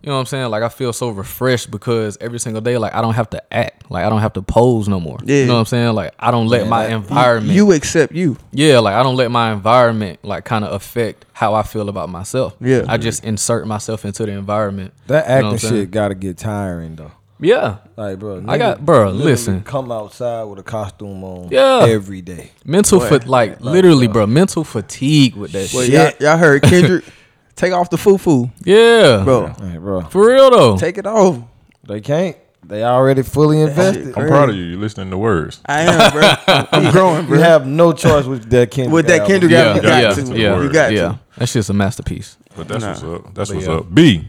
[0.01, 0.51] you know what I'm saying?
[0.51, 3.89] Like I feel so refreshed because every single day, like I don't have to act,
[3.89, 5.17] like I don't have to pose no more.
[5.23, 5.37] Yeah.
[5.37, 5.95] You know what I'm saying?
[5.95, 8.37] Like I don't let Man, my that- environment, You accept you.
[8.51, 12.09] yeah, like I don't let my environment like kind of affect how I feel about
[12.09, 12.55] myself.
[12.61, 12.83] Yeah.
[12.87, 14.93] I just insert myself into the environment.
[15.07, 17.11] that You know acting shit got to get tiring though.
[17.39, 19.61] Yeah, Like, bro, I got- bro, listen.
[19.63, 21.49] come outside with a costume on.
[21.51, 21.85] Yeah.
[21.89, 22.51] every day.
[22.63, 26.21] mental Boy, fa- like, literally, bro, mental fatigue with that Well, shit.
[26.21, 27.03] y'all, y'all heard Kendrick
[27.55, 29.47] take off the foo foo, Yeah, bro.
[29.59, 30.77] Hey, bro, For real though.
[30.77, 31.39] Take it off.
[31.83, 32.37] they can't.
[32.67, 34.17] They already fully invested.
[34.17, 34.63] I'm proud of you.
[34.63, 35.61] You listening to words.
[35.67, 36.33] I am, bro.
[36.71, 37.37] I'm growing, bro.
[37.37, 38.91] You have no choice with that Kendrick.
[38.93, 39.27] With that album.
[39.27, 40.35] Kendrick yeah, album, you yeah, got yeah, to.
[40.39, 41.01] yeah, You got yeah.
[41.09, 41.19] to.
[41.37, 42.37] That shit's a masterpiece.
[42.57, 42.89] But that's Nah.
[42.89, 43.33] what's up.
[43.35, 43.73] That's But what's yeah.
[43.75, 43.93] up.
[43.93, 44.27] B.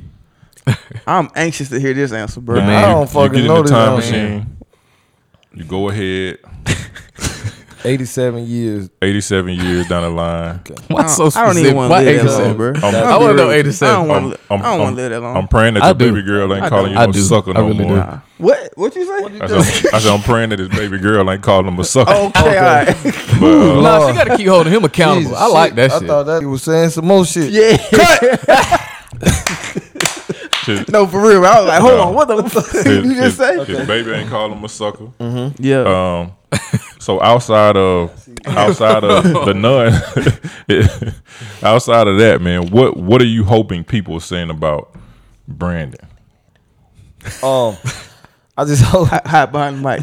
[1.06, 2.56] I'm anxious to hear this answer, bro.
[2.56, 3.96] Man, Man, I don't you fucking get in know the time album.
[4.00, 4.56] machine.
[5.54, 6.38] You go ahead.
[7.87, 8.90] Eighty-seven years.
[9.01, 10.61] 87 years down the line.
[10.88, 11.64] Why I so don't, I don't specific?
[11.66, 12.68] even want to live that long, bro.
[12.75, 13.88] I'm- I'll I be wanna know 87.
[13.94, 14.33] I don't want.
[14.35, 14.40] To.
[14.53, 15.37] I'm- I don't want I'm- to live that long.
[15.37, 16.12] I'm praying that I your do.
[16.12, 17.20] baby girl ain't I calling you I no do.
[17.22, 17.88] sucker no really more.
[17.90, 17.96] do.
[17.96, 18.18] Nah.
[18.38, 18.72] What?
[18.75, 19.38] What you say?
[19.40, 22.11] I said, I said, I'm praying that his baby girl ain't calling him a sucker.
[22.12, 22.87] Okay, all right.
[23.40, 25.31] But, uh, Nah, she gotta keep holding him accountable.
[25.31, 25.77] Jesus, I like shit.
[25.77, 26.03] that shit.
[26.03, 27.51] I thought that he was saying some more shit.
[27.51, 27.77] Yeah.
[30.66, 31.44] his, no, for real.
[31.46, 32.01] I was like, hold No.
[32.09, 32.14] on.
[32.14, 33.64] What the fuck did you just his- say?
[33.64, 35.09] his baby ain't calling him a sucker.
[35.59, 35.83] Yeah.
[36.22, 36.33] Um,
[37.07, 39.92] so outside of outside of the nun,
[41.62, 44.92] outside of that, man, what what are you hoping people are saying about
[45.47, 46.05] Brandon?
[47.45, 47.77] Um,
[48.57, 49.07] I just hope.
[49.07, 50.03] Hot, hot behind the mic,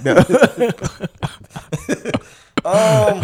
[2.63, 2.71] though.
[2.71, 3.21] Um,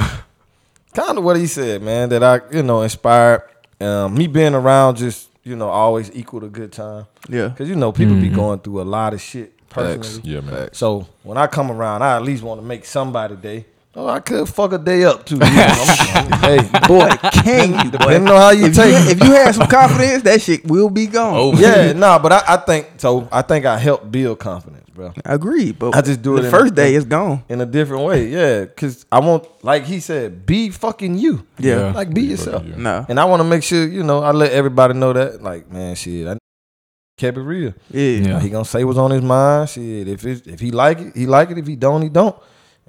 [0.94, 2.10] kind of what he said, man.
[2.10, 3.44] That I, you know, inspired.
[3.80, 7.06] Um, me being around, just you know, always equal a good time.
[7.30, 7.54] yeah.
[7.58, 10.04] Cause you know, people be going through a lot of shit personally.
[10.04, 10.20] Facts.
[10.26, 10.70] Yeah, man.
[10.74, 13.66] So when I come around, I at least want to make somebody day.
[13.96, 15.36] Oh, I could fuck a day up too.
[15.36, 15.48] You know,
[16.42, 17.10] hey, Boy,
[17.44, 17.98] can you, boy?
[17.98, 19.18] depending on how you If take you, it.
[19.18, 21.34] if you had some confidence, that shit will be gone.
[21.36, 23.28] Oh, Yeah, nah, but I, I think so.
[23.32, 25.12] I think I helped build confidence, bro.
[25.26, 26.94] I agree, but I just do it the in- first day.
[26.94, 27.44] It's gone.
[27.50, 28.28] in a different way.
[28.28, 31.46] Yeah, because I want, like he said, be fucking you.
[31.58, 31.78] Yeah.
[31.88, 31.92] Yeah.
[31.94, 32.64] like be yourself.
[32.66, 32.76] you.
[32.76, 33.06] No.
[33.10, 35.96] And I want to make sure you know I let everybody know that, like, man,
[35.96, 36.38] shit, I
[37.18, 37.74] kept it real.
[37.90, 38.02] Yeah.
[38.04, 38.40] Yeah.
[38.40, 39.68] He gonna say what's on his mind.
[39.70, 41.58] Shit, if it, if he like it, he like it.
[41.58, 42.36] If he don't, he don't.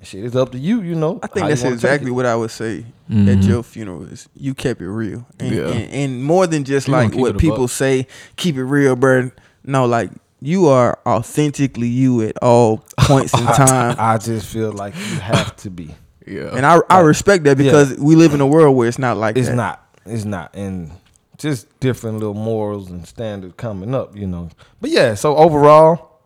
[0.00, 0.80] And shit, it's up to you.
[0.80, 1.20] You know.
[1.22, 2.78] I think that's you wanna take exactly what I would say
[3.10, 3.46] at Mhm.
[3.46, 5.26] your funeral is you kept it real.
[5.38, 5.68] And, Yeah.
[5.68, 7.70] and, and more than just You like what people buck.
[7.70, 9.30] say, keep it real, bro.
[9.62, 10.10] No, like
[10.40, 13.94] you are authentically you at all points in time.
[13.98, 15.94] I just feel like you have to be.
[16.26, 16.50] Yeah.
[16.56, 17.64] and I I respect that Yeah.
[17.64, 19.54] because we live in a world where it's not like It's that.
[19.56, 19.84] not.
[20.06, 20.54] It's not.
[20.54, 20.92] And
[21.36, 24.48] just different little morals and standards coming up, you know.
[24.80, 26.20] But yeah, so overall,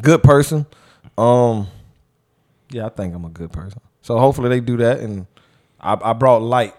[0.00, 0.66] good person.
[1.18, 1.68] Um,
[2.72, 3.80] yeah, I think I'm a good person.
[4.02, 5.26] So hopefully they do that, and
[5.80, 6.74] I, I brought light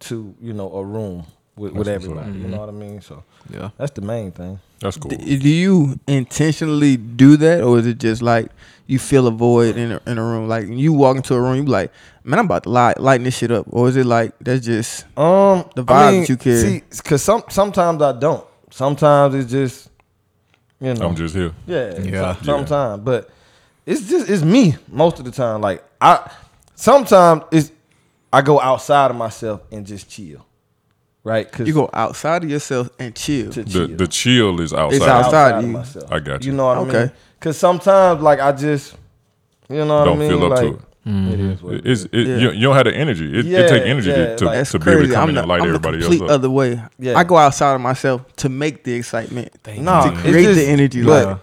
[0.00, 1.24] to you know a room
[1.56, 2.24] with, with That's what's up.
[2.26, 2.42] everybody.
[2.44, 3.00] You know what I mean?
[3.00, 3.70] So yeah.
[3.76, 4.60] that's the main thing.
[4.80, 5.10] That's cool.
[5.10, 8.50] D- Do you intentionally do that, or is it just like
[8.86, 10.46] you feel a void in a, in a room?
[10.48, 11.90] Like you walk into a room, you be like,
[12.22, 15.04] "Man, I'm about to light lighten this shit up," or is it like that's just
[15.18, 16.56] Um, The I mean, that you carry.
[16.62, 18.44] See, because some sometimes I don't.
[18.70, 19.90] Sometimes it's just
[20.80, 21.52] You know, I'm just here.
[21.66, 22.34] yeah, Yeah.
[22.36, 23.30] some- Sometimes, but
[23.90, 25.60] it's just it's me most of the time.
[25.60, 26.30] Like I
[26.74, 27.72] sometimes it's
[28.32, 30.44] I go outside of myself and just chill,
[31.24, 31.50] right?
[31.50, 33.50] Cause You go outside of yourself and chill.
[33.52, 33.88] to The chill.
[33.96, 34.96] the chill is outside.
[34.96, 35.68] It's outside of you.
[35.72, 36.12] myself.
[36.12, 36.50] I got you.
[36.50, 36.98] You know what I Okay.
[37.04, 37.12] mean?
[37.38, 38.94] Because sometimes, like I just,
[39.70, 40.28] you know what Don't I mean?
[40.30, 40.80] feel up to like, it.
[41.10, 42.04] It is what it It's, is.
[42.12, 42.36] it, Yeah.
[42.36, 43.38] you, you don't have the energy.
[43.38, 45.08] It, Yeah, it take energy yeah, to, like- That's to be able crazy.
[45.12, 46.34] to come I'm, in the, and light I'm the everybody complete else up.
[46.34, 46.82] other way.
[46.98, 47.16] Yeah.
[47.16, 49.50] I go outside of myself to make the excitement.
[49.78, 51.02] Nah, to create just- the energy.
[51.02, 51.38] but- Like,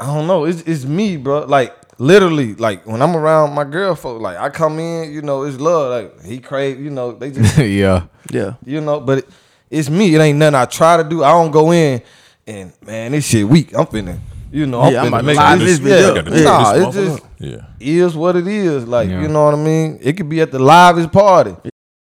[0.00, 0.44] I don't know.
[0.44, 1.44] It's it's me, bro.
[1.44, 5.42] Like literally, like when I'm around my girl folk, like I come in, you know,
[5.42, 5.90] it's love.
[5.90, 8.06] Like he crave, you know, they just, yeah.
[8.30, 8.54] yeah.
[8.64, 9.28] you know, but it,
[9.70, 10.14] it's me.
[10.14, 11.22] It ain't nothing I try to do.
[11.22, 12.02] I don't go in
[12.46, 13.76] and man, this shit weak.
[13.76, 14.18] I'm finna,
[14.50, 15.78] you know, I'm Yeah, I'm finna make live this.
[15.78, 17.64] this yeah, bitch nah, this it just Yeah.
[17.78, 18.86] is what it is.
[18.88, 19.20] Like Yeah.
[19.22, 19.98] you know what I mean.
[20.02, 21.54] It could be at the livest party.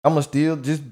[0.04, 0.82] I'ma still just.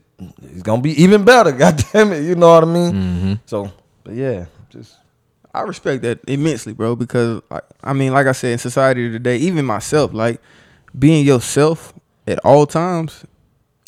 [0.42, 1.52] It's gonna be even better.
[1.62, 2.24] God damn it.
[2.24, 2.92] You know what I mean.
[2.92, 3.32] Mm-hmm.
[3.46, 3.70] So,
[4.02, 4.96] but yeah, just
[5.54, 6.94] I respect that immensely, bro.
[6.96, 10.40] Because like, I mean, like I said, in society today, even myself, like
[10.98, 11.92] being yourself
[12.26, 13.24] at all times,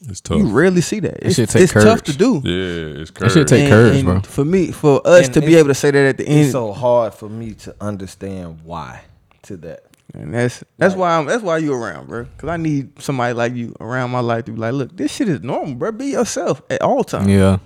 [0.08, 0.38] It's tough.
[0.38, 1.18] you rarely see that.
[1.24, 2.04] It's, shit take it's tough courage.
[2.04, 2.42] to do.
[2.44, 3.32] yeah, it's That courage.
[3.32, 4.20] shit take And- courage, and bro.
[4.22, 6.52] For me, for us And to be able to say that at the end, it's
[6.52, 9.02] so hard for me to understand why
[9.42, 9.84] to that.
[10.14, 12.24] and that's that's why I'm that's why you around, bro.
[12.24, 15.28] Because I need somebody like you around my life to be like, look, this shit
[15.28, 15.92] is normal, bro.
[15.92, 17.28] Be yourself at all times.
[17.28, 17.58] Yeah.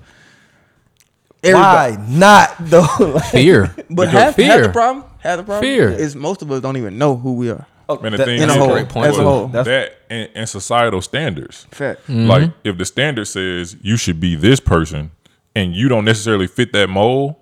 [1.45, 1.97] Everybody.
[1.97, 2.87] Why not though?
[3.15, 3.67] Like, Fear.
[3.77, 5.91] But Because half, half the problem, half the problem Fear.
[5.91, 7.67] is most of us don't even know who we are.
[7.89, 9.49] oh, Man, the that- thing in is, a whole- great point, as a whole.
[9.49, 11.67] That's- that and, and societal standards.
[11.71, 12.01] Fact.
[12.03, 12.27] Mm-hmm.
[12.29, 15.11] Like if the standard says you should be this person
[15.55, 17.37] and you don't necessarily fit that mold,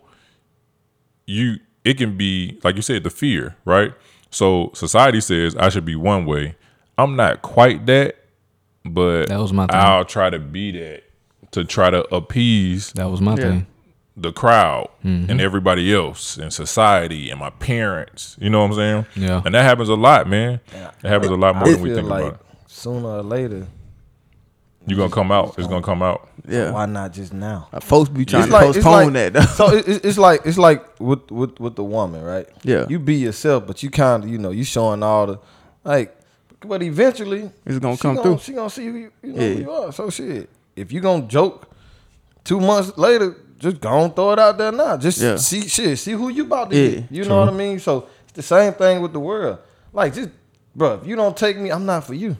[1.26, 3.92] you it can be like you said the fear, right?
[4.30, 6.56] So society says I should be one way.
[6.98, 8.16] I'm not quite that,
[8.84, 9.76] but That was my thing.
[9.76, 11.02] I'll try to be that
[11.52, 13.36] to try to appease That was my Yeah.
[13.42, 13.66] thing.
[14.22, 15.30] The crowd Mm-hmm.
[15.30, 18.36] and everybody else and society and my parents.
[18.40, 19.06] You know what I'm saying?
[19.16, 19.42] Yeah.
[19.44, 20.60] And that happens a lot, man.
[20.72, 22.40] It happens a lot more I than we think like about.
[22.68, 23.66] sooner or later,
[24.86, 25.56] You're gonna come out.
[25.58, 26.28] It's gonna come out.
[26.48, 26.70] Yeah.
[26.72, 27.68] why not just now?
[27.72, 29.32] Uh, folks be trying It's to like- it's postpone like- that.
[29.32, 29.40] Though.
[29.42, 32.48] So it, it- it's like it's like with with with the woman, right?
[32.64, 32.86] Yeah.
[32.88, 35.38] You be yourself, but you kind of you know you showing all the
[35.84, 36.16] like,
[36.60, 38.38] but eventually It's gonna come gonna, through.
[38.38, 39.54] She gonna see who you, you know Yeah.
[39.54, 39.92] who you are.
[39.92, 41.68] So shit, if you gonna joke
[42.44, 44.96] two months later, just go and throw it out there now.
[44.96, 45.36] Just Yeah.
[45.36, 47.06] see shit, see who you about to Yeah, be.
[47.10, 47.78] You know what I mean?
[47.78, 49.58] So it's the same thing with the world.
[49.92, 50.30] Like just,
[50.74, 52.36] bro, if you don't take me, I'm not for you.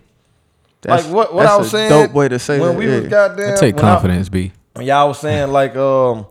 [0.81, 1.91] That's- like what what that's I was a saying.
[1.91, 2.79] Dope way to say when that.
[2.79, 2.99] we yeah.
[3.01, 3.53] was goddamn.
[3.53, 4.53] I take confidence, B.
[4.75, 6.27] when y'all was saying like um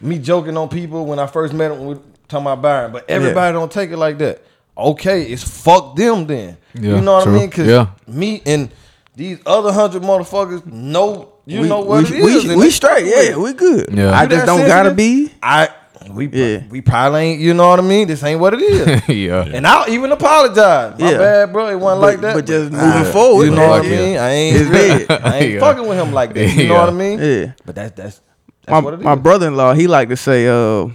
[0.00, 1.94] me joking on people when I first met them, we
[2.28, 4.42] talking about Byron, but everybody don't take it like that.
[4.76, 6.56] Okay, it's fuck them then.
[6.74, 7.36] Yeah, you know what true.
[7.36, 7.50] I mean?
[7.50, 7.86] Cause Yeah.
[8.06, 8.70] me and
[9.16, 12.44] these other hundred motherfuckers know you we, know what we, it is.
[12.44, 13.06] We, and we they straight.
[13.06, 13.88] Yeah, we good.
[13.92, 14.12] Yeah.
[14.12, 15.32] I just don't gotta be.
[15.42, 15.68] I
[16.10, 16.62] we Yeah.
[16.70, 17.40] we probably ain't.
[17.40, 18.06] You know what I mean?
[18.08, 19.08] This ain't what it is.
[19.14, 19.44] yeah.
[19.44, 20.98] And I'll even apologize.
[20.98, 21.18] My Yeah.
[21.18, 21.68] bad, bro.
[21.68, 22.34] It wasn't But- like that.
[22.34, 23.96] but just I- moving forward, You know man, what I yeah.
[24.06, 24.18] mean?
[24.18, 24.56] I ain't.
[24.56, 24.70] It's
[25.08, 25.22] bad.
[25.24, 25.60] I ain't Yeah.
[25.60, 26.48] fucking with him like that.
[26.54, 27.18] You know what I mean?
[27.18, 27.52] Yeah.
[27.66, 28.20] But that's that's
[28.64, 29.04] that's my what it is.
[29.04, 30.86] my brother in law, he like to say, uh,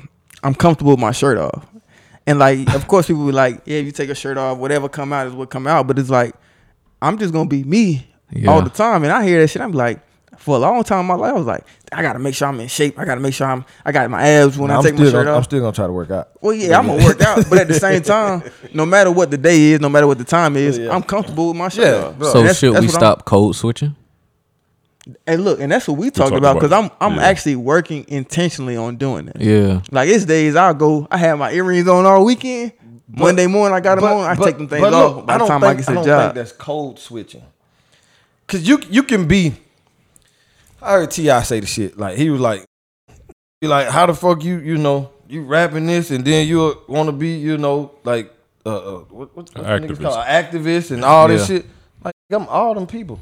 [0.43, 1.65] I'm comfortable with my shirt off.
[2.25, 4.87] And like, of course, people be like, yeah, if you take a shirt off, whatever
[4.87, 5.87] come out is what come out.
[5.87, 6.33] But it's like,
[7.01, 8.49] I'm just gonna be me Yeah.
[8.51, 9.03] all the time.
[9.03, 9.99] And I hear that shit, I'm like,
[10.37, 12.59] for a long time in my life, I was like, I gotta make sure I'm
[12.59, 12.97] in shape.
[12.99, 15.11] I gotta make sure I'm, I got my abs when I I'm take still my
[15.11, 16.29] shirt gonna, I'm still gonna try to work out.
[16.41, 18.43] Well, yeah, I'm gonna work out, but at the same time,
[18.73, 20.91] no matter what the day is, no matter what the time is, Yeah.
[20.93, 22.31] I'm comfortable with my shirt Yeah, off.
[22.33, 23.95] So that's- should that's we what I'm- stop code switching?
[25.27, 27.23] And look, and that's what we talked talked about because I'm I'm yeah.
[27.23, 29.41] actually working intentionally on doing that.
[29.41, 29.81] Yeah.
[29.91, 32.71] Like it's days I'll go, I have my earrings on all weekend.
[33.09, 34.23] Monday morning I got them on.
[34.25, 35.95] I take them things but off by the don't time I think- get to the
[35.95, 36.21] don't job.
[36.23, 37.43] think that's code switching.
[38.47, 39.53] Cause you you can be.
[40.83, 41.41] I heard T.I.
[41.43, 42.65] say the shit like he was like,
[43.61, 47.07] be like, how the fuck you you know you rapping this and then you want
[47.07, 48.31] to be you know like
[48.65, 49.87] uh, uh what, what, what Activist.
[49.97, 50.25] niggas call it?
[50.25, 51.57] activist and all this Yeah.
[51.57, 51.65] shit.
[52.03, 53.19] Like I'm all them people.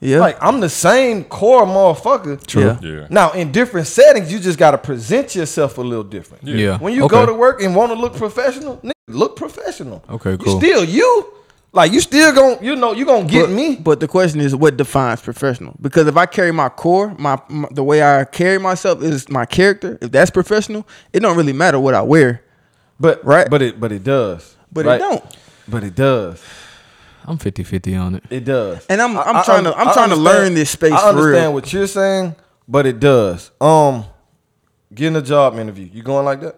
[0.00, 2.44] yeah, Like I'm the same core motherfucker.
[2.46, 2.76] True.
[2.80, 3.06] Yeah.
[3.10, 6.44] Now in different settings, you just gotta present yourself a little different.
[6.44, 6.78] Yeah.
[6.78, 7.16] When you Okay.
[7.16, 10.04] go to work and want to look professional, nigga, look professional.
[10.08, 10.58] Okay, You cool.
[10.60, 11.32] still you.
[11.76, 13.76] Like you still gonna you know you gonna get but, me.
[13.76, 15.76] But the question is, what defines professional?
[15.78, 19.44] Because if I carry my core, my, my the way I carry myself is my
[19.44, 19.98] character.
[20.00, 22.42] If that's professional, it don't really matter what I wear.
[22.98, 23.46] But Right.
[23.50, 24.56] But it but it does.
[24.72, 24.94] But right?
[24.96, 25.36] it don't.
[25.68, 26.42] But it does.
[27.26, 28.24] I'm 50-50 on it.
[28.30, 28.86] It does.
[28.86, 30.98] And I'm- I- I'm I trying to- I'm I trying to learn this space I
[31.00, 31.52] for understand real.
[31.54, 32.36] what you're saying,
[32.68, 33.50] but it does.
[33.60, 34.04] Um,
[34.94, 36.56] getting a job interview, you going like that?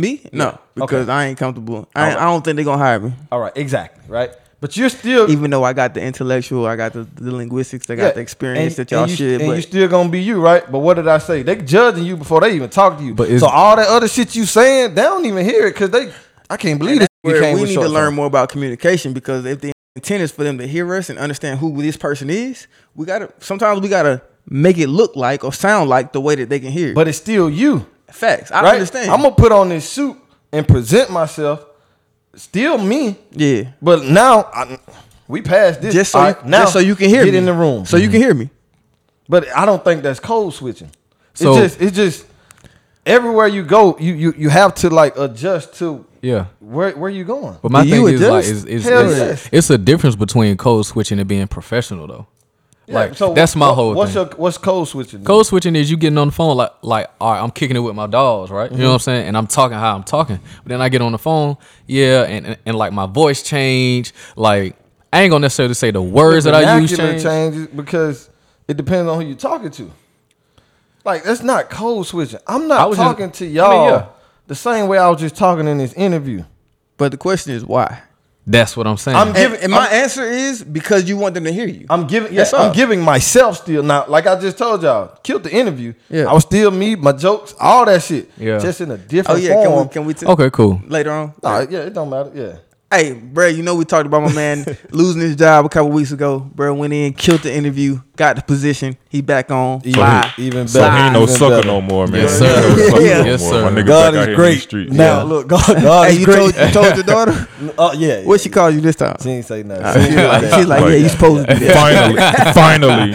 [0.00, 0.22] Me?
[0.32, 1.12] No, because Okay.
[1.12, 1.88] I ain't comfortable.
[1.94, 2.16] I, ain't, Alright.
[2.18, 3.12] I don't think they're gonna hire me.
[3.30, 4.30] All right, exactly, right.
[4.60, 7.94] But you're still Even though I got the intellectual, I got the, the linguistics, I
[7.94, 9.40] got Yeah, the experience and- that y'all and you, should.
[9.40, 10.70] And But you still gonna be you, right?
[10.70, 11.42] But what did I say?
[11.42, 13.14] They judging you before they even talk to you.
[13.14, 16.12] But so all that other shit you saying, they don't even hear it because they.
[16.50, 17.08] I can't believe this.
[17.22, 18.14] where we need to short learn form.
[18.16, 21.58] more about communication because if the intent is for them to hear us and understand
[21.60, 25.88] who this person is, we gotta sometimes we gotta make it look like or sound
[25.88, 26.92] like the way that they can hear.
[26.92, 28.72] But it's still you, facts, I right?
[28.74, 29.10] understand.
[29.10, 30.16] I'm gonna put on this suit
[30.52, 31.64] and present myself,
[32.34, 33.16] still me.
[33.32, 34.78] yeah, But now I,
[35.28, 35.94] we passed this.
[35.94, 37.52] just so All you, right, now just so you can hear get me in the
[37.54, 37.86] room.
[37.86, 38.50] so you can hear me.
[39.28, 40.90] But I don't think that's code switching.
[41.34, 42.26] So- it's just it's just
[43.06, 46.46] everywhere you go, you you you have to like adjust to Yeah.
[46.58, 47.56] where where you going.
[47.62, 48.50] But my Do you thing is like adjust?
[48.50, 49.48] is, is, is- yes.
[49.52, 52.26] it's a difference between code switching and being professional though.
[52.90, 54.26] Like so that's my what- whole What's thing.
[54.26, 55.24] your what's code switching?
[55.24, 57.80] Code switching is you getting on the phone like like all right, I'm kicking it
[57.80, 58.64] with my dogs, right?
[58.70, 58.80] You Mm-hmm.
[58.82, 59.28] know what I'm saying?
[59.28, 60.40] And I'm talking how I'm talking.
[60.62, 64.12] But then I get on the phone, yeah, and, and, and, like my voice change.
[64.36, 64.76] Like
[65.12, 67.22] I ain't gonna necessarily say the words that I use change.
[67.22, 68.28] changes because
[68.68, 69.90] it depends on who you're talking to.
[71.04, 72.40] Like that's not code switching.
[72.46, 74.06] I'm I not was just- talking to I mean, y'all yeah.
[74.48, 76.44] the same way I was just talking in this interview.
[76.96, 78.02] But the question is why.
[78.50, 79.16] That's what I'm saying.
[79.16, 81.86] I'm giving and my I'm- answer is because you want them to hear you.
[81.88, 84.06] I'm giving, yeah, I'm giving myself still now.
[84.08, 85.94] Like I just told y'all, killed the interview.
[86.08, 86.24] Yeah.
[86.28, 88.28] I was still me, my jokes, all that shit.
[88.36, 88.58] Yeah.
[88.58, 89.50] just in a different way.
[89.50, 90.80] oh different yeah, can we can we t- okay, cool.
[90.88, 91.32] later on?
[91.42, 92.32] Nah, yeah, it don't matter.
[92.34, 92.56] Yeah,
[92.92, 96.10] Hey, bro, you know we talked about my man losing his job a couple weeks
[96.10, 96.40] ago.
[96.40, 98.96] Bro went in, killed the interview, got the position.
[99.08, 99.78] He back on.
[99.84, 100.34] even, Fly.
[100.38, 100.96] even So better.
[100.96, 101.66] he ain't no even sucker better.
[101.68, 102.22] no more, man.
[102.22, 103.00] Yes, He ain't no sir.
[103.00, 103.18] Yeah.
[103.22, 103.70] no Yes, sir.
[103.70, 104.52] My nigga God back out is here in great.
[104.54, 104.92] these streets.
[104.92, 105.22] Now Yeah.
[105.22, 106.36] look, God, God Hey, is you great.
[106.36, 107.48] told, you told your daughter?
[107.78, 109.14] Oh yeah, What she called you this time?
[109.22, 110.02] She ain't say nothing.
[110.02, 112.54] She's like, she's like, yeah, Like- you supposed to do that.
[112.54, 113.14] finally,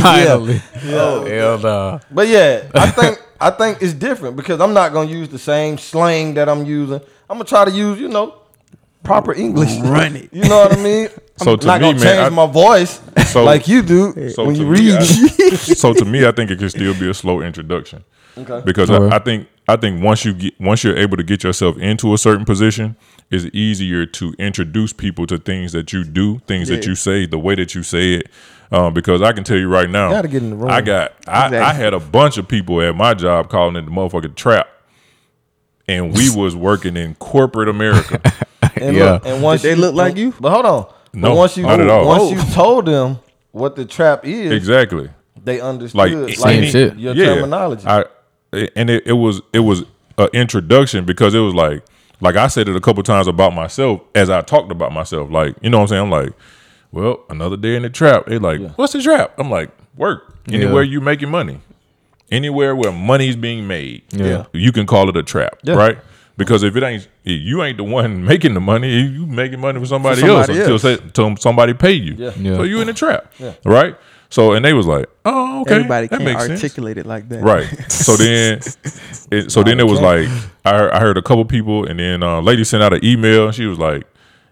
[0.00, 0.62] Finally.
[0.92, 2.00] Oh, hell no.
[2.12, 5.78] But yeah, I think I think it's different because I'm not gonna use the same
[5.78, 7.00] slang that I'm using.
[7.28, 8.34] I'm gonna try to use, you know,
[9.02, 9.70] proper English.
[9.82, 10.28] Run it.
[10.32, 11.08] You know what I mean?
[11.40, 13.00] So I'm to not me, gonna man, change I- my voice
[13.32, 14.96] So- like you do So when you me, read.
[14.98, 15.04] I-
[15.56, 18.04] so to me, I think it can still be a slow introduction.
[18.38, 18.62] Okay.
[18.64, 19.12] Because Alright.
[19.12, 22.12] I, I think I think once you get once you're able to get yourself into
[22.14, 22.96] a certain position,
[23.30, 27.38] it's easier to introduce people to things that you do, things that you say, the
[27.38, 28.28] way that you say it.
[28.72, 30.70] Um, because I can tell you right now, Gotta get in the room.
[30.70, 33.90] I got I, I had a bunch of people at my job calling it the
[33.90, 34.68] motherfucking trap.
[35.88, 38.20] And we was working in corporate America.
[38.76, 39.12] And Yeah.
[39.14, 40.32] look, and once Did they you- look like you?
[40.40, 40.86] But hold on.
[41.12, 42.06] No, but once you not at all.
[42.06, 42.30] once Oh.
[42.30, 43.18] you told them
[43.50, 45.10] what the trap is, exactly.
[45.42, 46.96] they understood like like, Same shit.
[46.96, 47.84] your yeah, terminology.
[47.86, 48.04] I
[48.52, 49.84] and it, it was it was
[50.18, 51.84] an introduction because it was like
[52.20, 55.30] like I said it a couple times about myself as I talked about myself.
[55.30, 56.02] Like you know what I'm saying?
[56.02, 56.32] I'm like,
[56.92, 58.26] well, another day in the trap.
[58.26, 59.32] They like, what's the trap?
[59.38, 61.60] I'm like, work anywhere you making money,
[62.30, 64.02] anywhere where money's being made.
[64.10, 64.46] Yeah.
[64.52, 65.74] you can call it a trap, Yeah.
[65.74, 65.98] right?
[66.36, 69.78] Because if it ain't if you ain't the one making the money, you making money
[69.78, 70.82] for somebody, somebody else until, else.
[70.82, 72.14] say, until somebody pay you.
[72.14, 72.32] Yeah.
[72.38, 72.56] Yeah.
[72.56, 73.32] So you in the trap,
[73.64, 73.96] right?
[74.30, 76.78] So and they was like, oh okay, Everybody that can't makes sense.
[76.78, 77.42] it like that.
[77.42, 77.66] Right.
[77.90, 78.60] So then,
[79.32, 80.28] it, so then it was like
[80.64, 83.46] I heard, I heard a couple people, and then uh, lady sent out an email.
[83.46, 84.06] and She was like,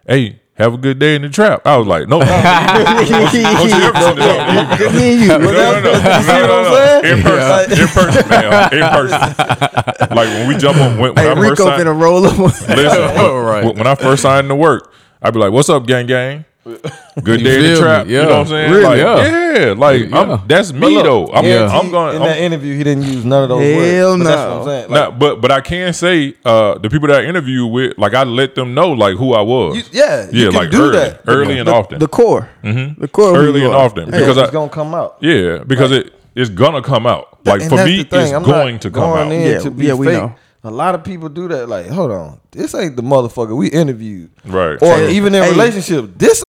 [0.07, 3.15] "Hey, have a good day in the trap." I was like, "No, no, don't you
[3.15, 4.77] ever send it out email.
[4.79, 5.29] Good me and you.
[5.29, 7.01] No, no.
[7.05, 10.17] In person, in person, man, in person.
[10.17, 12.39] Like when we jump on when, when Hey, I first Rico signed, finna roll up.
[12.39, 13.65] listen, Right.
[13.65, 16.45] when, when I first signed to work, I'd be like, "What's up, gang, gang?"
[17.23, 17.81] Good day in the feel me?
[17.81, 18.07] trap.
[18.07, 18.23] You Yeah.
[18.25, 18.71] know what I'm saying?
[18.73, 18.85] Really?
[18.85, 19.59] Like, Yeah.
[19.67, 19.73] yeah.
[19.73, 20.19] Like Yeah.
[20.21, 21.33] I'm, that's me look, though.
[21.33, 21.67] I'm, Yeah.
[21.69, 22.17] I'm going.
[22.17, 24.25] in I'm, that interview, he didn't use none of those Hell words.
[24.25, 24.49] But That's no.
[24.49, 24.91] what I'm saying.
[24.91, 28.15] Nah, Like, but but I can say uh, the people that I interview with, like
[28.15, 29.77] I let them know like who I was.
[29.77, 31.21] you, yeah, you yeah, can like do early, that.
[31.27, 31.99] early and the, often.
[31.99, 32.49] The core.
[32.63, 33.01] Mm-hmm.
[33.01, 33.37] The core.
[33.37, 35.17] Early and often, Hey, because it's I- gonna come out.
[35.21, 37.39] yeah, because it it's gonna come out.
[37.47, 39.31] Like for me, it's I'm going to come out.
[39.33, 40.19] Yeah, to be yeah, we fake.
[40.19, 40.35] know.
[40.65, 41.69] A lot of people do that.
[41.69, 44.77] Like, hold on, this ain't the motherfucker we interviewed, Right.
[44.83, 45.51] or Hey, even in hey.
[45.51, 46.43] relationship, this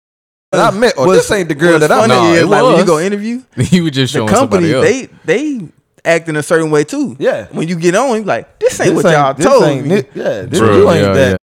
[0.58, 2.20] that I met, or this ain't the girl that I funny met.
[2.22, 5.06] Nah, is, it like when you go interview, you were just the showing company somebody
[5.06, 5.10] else.
[5.26, 5.68] they they
[6.06, 7.16] act in a certain way too.
[7.20, 7.48] Yeah.
[7.52, 9.96] When you get on, you like this ain't This what y'all this told ain't me.
[10.16, 10.78] Yeah, this, True.
[10.78, 11.30] you ain't Yeah, that.
[11.32, 11.38] yeah.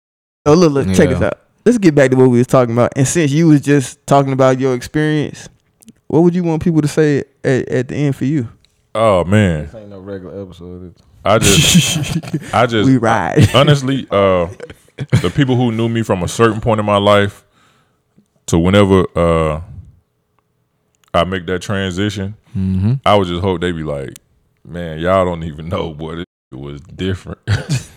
[0.46, 1.14] Oh, look, look, check Yeah.
[1.14, 1.38] this out.
[1.66, 2.92] Let's get back to what we was talking about.
[2.96, 5.48] And since you was just talking about your experience,
[6.08, 8.48] what would you want people to say at, at the end for you?
[8.94, 10.94] Oh man, This ain't no regular episode.
[11.24, 12.18] I just
[12.54, 13.48] I just We ride.
[13.54, 14.48] honestly, uh,
[15.22, 17.43] the people who knew me from a certain point in my life
[18.46, 19.60] to whenever uh,
[21.12, 22.94] I make that transition, Mm-hmm.
[23.04, 24.16] I would just hope they be like,
[24.64, 27.38] man, y'all don't even know, boy, this was different.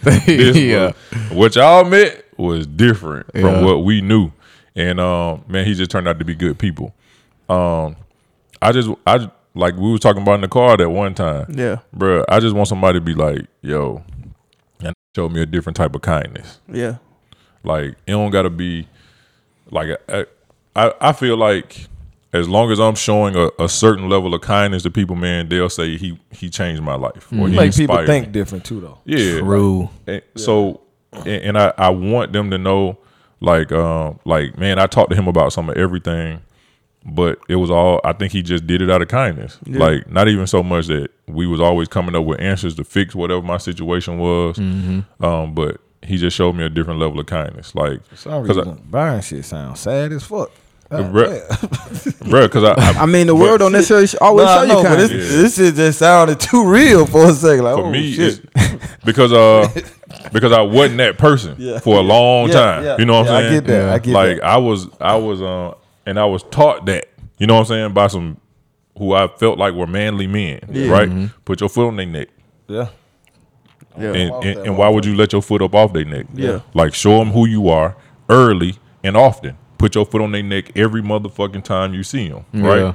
[0.01, 0.93] This yeah.
[1.11, 4.31] was- what y'all met was different from what we knew,
[4.75, 6.95] and um, man, he just turned out to be good people.
[7.49, 7.97] Um,
[8.61, 11.79] I just, I like we were talking about in the car that one time, yeah,
[11.95, 14.03] bruh, I just want somebody to be like, yo,
[14.81, 16.59] and show me a different type of kindness.
[16.71, 16.97] yeah.
[17.63, 18.87] Like it don't gotta be
[19.69, 20.25] like I
[20.77, 21.87] I, I feel like
[22.33, 25.69] as long as I'm showing a, a certain level of kindness to people, man, they'll
[25.69, 28.31] say he he changed my life or he Make people inspired think me.
[28.33, 28.99] different too, though.
[29.05, 29.89] Yeah, True.
[30.05, 30.81] and so,
[31.13, 32.97] and, and I, I want them to know,
[33.39, 36.41] like, um, like, man, I talked to him about some of everything,
[37.05, 38.01] but it was all.
[38.03, 39.57] I think he just did it out of kindness.
[39.65, 43.15] Like, not even so much that we was always coming up with answers to fix
[43.15, 47.73] whatever my situation was, um, but he just showed me a different level of kindness.
[47.73, 50.51] Like, For some cause I, buying shit sounds sad as fuck.
[50.89, 52.19] God Bruh.
[52.21, 52.29] damn.
[52.29, 54.61] bro, because I, I, I mean, the world don't necessarily sh- always No, show I
[54.63, 55.09] you know, but kindness.
[55.09, 57.65] this, this shit just sounded too real for a second.
[57.65, 58.41] Like, for oh, me, shit.
[59.05, 59.67] because uh,
[60.31, 61.79] because I wasn't that person Yeah.
[61.79, 62.83] for a long Yeah, time.
[62.85, 63.51] yeah, you know what yeah, I'm saying?
[63.51, 64.45] I get that, I get like that.
[64.45, 65.73] I was, I was, uh,
[66.05, 67.07] and I was taught that.
[67.37, 67.93] You know what I'm saying?
[67.93, 68.37] By some
[68.97, 71.09] who I felt like were manly men, right?
[71.09, 71.25] Mm-hmm.
[71.45, 72.29] Put your foot on their neck,
[72.67, 72.89] yeah.
[73.99, 74.13] Yeah.
[74.13, 76.27] and, and, and why would you let your foot up off their neck?
[76.33, 76.61] Yeah.
[76.73, 77.95] like show them who you are
[78.29, 79.57] early and often.
[79.77, 82.79] Put your foot on their neck every motherfucking time you see them, right?
[82.79, 82.93] Yeah.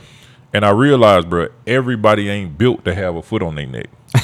[0.53, 3.87] And I realized, bro, everybody ain't built to have a foot on their neck.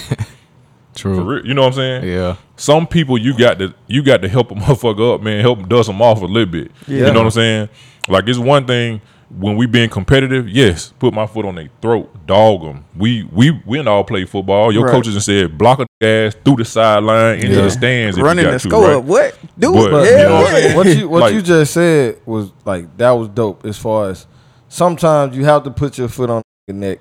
[0.92, 1.20] For True.
[1.36, 2.04] real, you know what I'm saying?
[2.08, 2.36] Yeah.
[2.56, 5.40] some people you got to you got to help a motherfucker up, man.
[5.40, 6.72] Help them dust them off a little bit.
[6.88, 7.06] Yeah.
[7.06, 7.68] You know what I'm saying?
[8.08, 9.00] Like it's one thing
[9.36, 10.48] when we being competitive.
[10.48, 12.84] Yes, put my foot on their throat, dog them.
[12.96, 14.72] We we we and all play football.
[14.72, 14.92] Your Right.
[14.92, 17.62] coaches and said block a ass through the sideline into Yeah.
[17.62, 18.16] the stands.
[18.16, 18.96] if you Running got the to, score right?
[18.96, 19.04] up.
[19.04, 19.34] What?
[19.58, 20.10] Do But, it.
[20.10, 23.66] you know what what you what Like- you just said was like that was dope.
[23.66, 24.26] As far as
[24.68, 26.98] sometimes you have to put your foot on the neck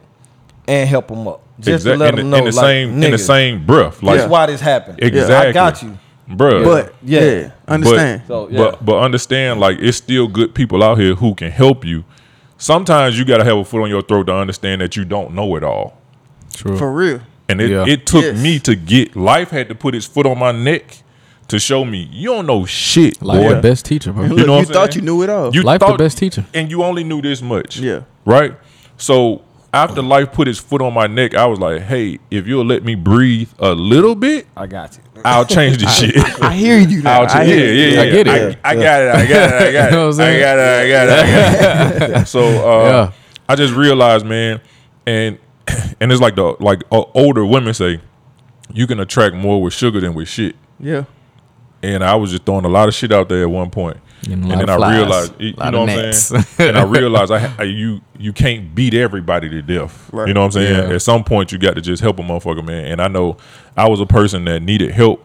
[0.68, 2.38] and help them up, just Exact- to let in, the- them know.
[2.38, 4.04] in the like, same in the same breath.
[4.04, 5.00] Like That's why this happened.
[5.02, 5.98] exactly, I got you.
[6.30, 6.64] bruh.
[6.66, 7.22] But Yeah.
[7.24, 8.22] yeah, understand.
[8.28, 11.86] So yeah, But but understand, like it's still good people out here who can help
[11.86, 12.04] you.
[12.58, 15.56] Sometimes you gotta have a foot on your throat to understand that you don't know
[15.56, 15.98] it all.
[16.54, 16.78] True.
[16.78, 17.22] For real.
[17.50, 17.86] And it, Yeah.
[17.88, 18.42] it took Yes.
[18.42, 21.04] me to get life had to put its foot on my neck
[21.48, 23.54] to show me you don't know shit, Life boy.
[23.56, 24.26] the best teacher, bro.
[24.26, 25.06] Look, know you, what thought saying?
[25.06, 25.54] you knew it all.
[25.56, 26.46] You Life the best teacher.
[26.54, 27.78] and you only knew this much.
[27.80, 28.02] Yeah.
[28.26, 28.54] Right?
[28.98, 32.66] So after life put its foot on my neck, I was like, hey, if you'll
[32.66, 35.04] let me breathe a little bit, I got you.
[35.26, 36.16] I'll change this shit.
[36.42, 37.22] I hear you now.
[37.22, 37.50] I'll I change.
[37.50, 37.82] Yeah, hear you.
[37.82, 38.02] yeah, yeah.
[38.02, 38.60] I get it.
[38.64, 39.10] I, I got it.
[39.16, 39.54] I got it.
[39.62, 39.92] I got it.
[39.92, 40.62] You know what I'm I got it.
[40.62, 41.26] I got it.
[41.26, 42.28] I got it.
[42.28, 43.12] so uh, Yeah.
[43.50, 44.62] I just realized, man,
[45.06, 45.38] and
[46.00, 48.00] and it's like the like uh, older women say,
[48.74, 50.56] you can attract more with sugar than with shit.
[50.80, 51.06] Yeah.
[51.84, 53.98] And I was just throwing a lot of shit out there at one point.
[54.24, 56.20] Getting a and then of I flies, realized, you know what I'm gnats.
[56.20, 56.46] saying?
[56.60, 60.12] and I realized I, I you you can't beat everybody to death.
[60.12, 60.28] Right.
[60.28, 60.90] You know what I'm saying?
[60.90, 60.96] Yeah.
[60.96, 62.86] At some point, you got to just help a motherfucker, man.
[62.86, 63.38] And I know
[63.76, 65.24] I was a person that needed help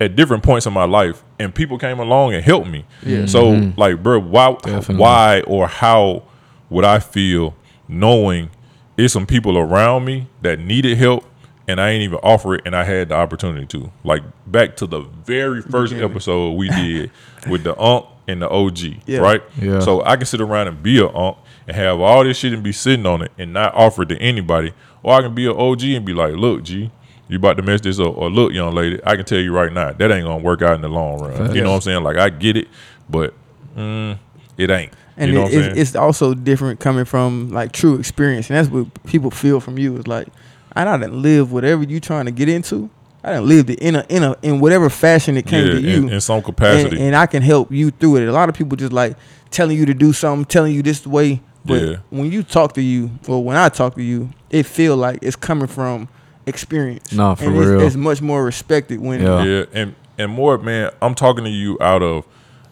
[0.00, 2.84] at different points in my life, and people came along and helped me.
[3.02, 3.26] Yeah.
[3.26, 3.78] So, mm-hmm.
[3.78, 4.96] like, bro, why, Definitely.
[4.96, 6.24] why, or how
[6.68, 7.54] would I feel
[7.88, 8.50] knowing
[8.96, 11.24] it's some people around me that needed help,
[11.66, 13.90] and I ain't even offer it, and I had the opportunity to.
[14.02, 17.10] Like back to the very first episode we did
[17.48, 19.18] with the Unc and the OG, Yeah.
[19.18, 19.42] right?
[19.60, 19.80] Yeah.
[19.80, 22.62] So I can sit around and be a Unc and have all this shit and
[22.62, 25.56] be sitting on it and not offer it to anybody, or I can be an
[25.56, 26.90] OG and be like, look, G.
[27.26, 29.72] You about to mess this up, or look, young lady, I can tell you right
[29.72, 31.54] now that ain't gonna work out in the long run.
[31.54, 32.02] You know what I'm saying?
[32.02, 32.68] Like I get it,
[33.08, 33.32] but
[33.74, 34.18] mm,
[34.58, 34.92] it ain't.
[35.16, 38.50] And you know it, what I'm it's, it's also different coming from like true experience,
[38.50, 39.96] and that's what people feel from you.
[39.96, 40.28] Is like,
[40.74, 42.90] I didn't live whatever you trying to get into.
[43.24, 45.80] I didn't live it in a in a in whatever fashion it came yeah, to
[45.80, 47.00] you, in, in some capacity.
[47.00, 48.28] and I can help you through it.
[48.28, 49.16] A lot of people just like
[49.50, 51.40] telling you to do something, telling you this way.
[51.64, 51.96] But Yeah.
[52.10, 55.36] when you talk to you, or when I talk to you, it feel like it's
[55.36, 56.08] coming from
[56.44, 57.12] experience.
[57.12, 57.80] Nah, for and it's, real.
[57.80, 59.42] it's much more respected when Yeah.
[59.42, 60.90] Yeah, and and more, man.
[61.00, 62.26] I'm talking to you out of,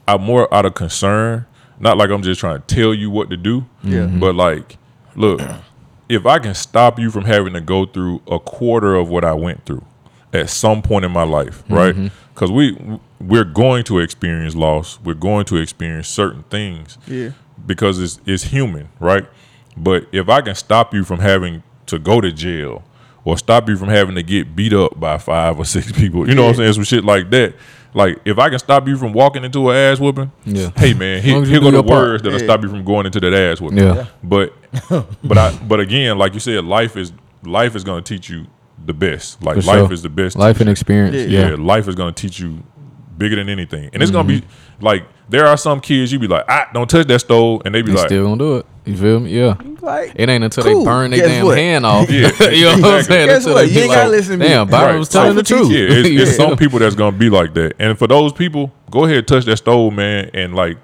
[0.06, 1.46] I'm more out of concern.
[1.80, 3.64] Not like I'm just trying to tell you what to do.
[3.82, 4.00] Yeah.
[4.00, 4.20] Mm-hmm.
[4.20, 4.76] But like,
[5.16, 5.40] look,
[6.10, 9.32] if I can stop you from having to go through a quarter of what I
[9.32, 9.84] went through
[10.32, 11.94] at some point in my life, right?
[11.94, 12.08] Mm-hmm.
[12.34, 12.78] Because we
[13.20, 14.98] we're going to experience loss.
[15.04, 17.30] We're going to experience certain things yeah,
[17.66, 19.26] because it's it's human, right?
[19.76, 22.82] But if I can stop you from having to go to jail
[23.24, 26.34] or stop you from having to get beat up by five or six people, you
[26.34, 26.72] know what I'm saying?
[26.74, 27.54] Some shit like that.
[27.94, 30.70] Like if I can stop you from walking into an ass whooping, Yeah.
[30.76, 32.44] hey man, long here, as you here go the words that'll Yeah.
[32.46, 33.78] stop you from going into that ass whooping.
[33.78, 34.06] Yeah.
[34.22, 34.54] But
[35.22, 37.12] but I but again, like you said, life is
[37.44, 38.46] life is gonna teach you
[38.84, 39.42] the best.
[39.42, 39.92] Like For life sure.
[39.92, 40.36] is the best.
[40.36, 41.16] Life teacher and experience.
[41.16, 41.40] Yeah.
[41.40, 41.48] Yeah.
[41.50, 42.62] yeah, life is gonna teach you
[43.18, 43.90] bigger than anything.
[43.92, 44.42] And it's gonna be
[44.80, 47.80] like there are some kids you be like, ah, don't touch that stove, and they
[47.82, 48.66] be They like, still gonna do it.
[48.84, 49.30] You feel me?
[49.30, 49.54] Yeah.
[49.80, 50.80] like It ain't until Cool.
[50.80, 51.56] they burn their damn what?
[51.56, 52.10] hand off.
[52.10, 53.28] Yeah, you know what I'm saying?
[53.28, 53.60] Guess Until what?
[53.62, 54.48] they You be ain't like, gotta listen to me.
[54.48, 54.98] Damn, Byron Right.
[54.98, 55.70] was telling the truth.
[55.70, 56.46] Yeah, it's, it's Yeah.
[56.48, 59.56] some people that's gonna be like that, and for those people, go ahead touch that
[59.58, 60.78] stove, man, and like,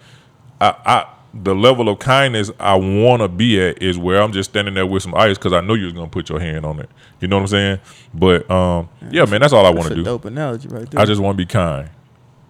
[0.61, 4.51] I, I the level of kindness I want to be at is where I'm just
[4.51, 6.89] standing there with some ice because I know you're gonna put your hand on it.
[7.21, 7.79] You know what I'm saying?
[8.15, 10.05] But um, yeah, man, that's all I want to do.
[10.05, 11.01] dope analogy right there.
[11.01, 11.91] I just want to be kind.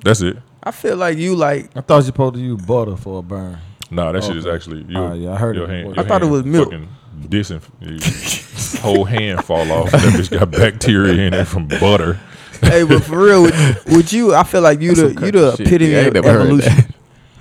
[0.05, 0.37] That's it.
[0.63, 3.59] I feel like you like I thought you supposed to use butter for a burn.
[3.91, 4.83] Nah, that shit is actually.
[4.89, 5.71] You, Ah, yeah, I heard your it.
[5.71, 6.71] Hand, I your thought it was milk.
[6.71, 6.89] fucking
[7.23, 9.91] Disinf- whole hand fall off.
[9.91, 12.15] That bitch got bacteria in it from butter.
[12.61, 13.55] hey, but for real, would,
[13.87, 15.67] with you, I feel like you the you the shit.
[15.67, 16.95] epitome Yeah, of evolution.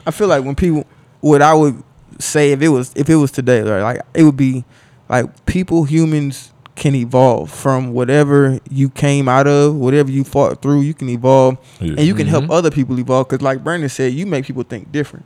[0.05, 0.85] I feel like when people,
[1.21, 1.83] what I would
[2.19, 4.65] say if it was if it was today, right, like it would be
[5.09, 10.81] like people, humans can evolve from whatever you came out of, whatever you fought through.
[10.81, 11.95] You can evolve, Yeah.
[11.97, 12.51] and you can help Mhm.
[12.51, 13.27] other people evolve.
[13.27, 15.25] Because like Brandon said, you make people think different,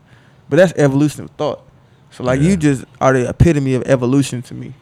[0.50, 1.62] but that's evolution of thought.
[2.12, 2.50] So like Yeah.
[2.50, 4.74] you just are the epitome of evolution to me.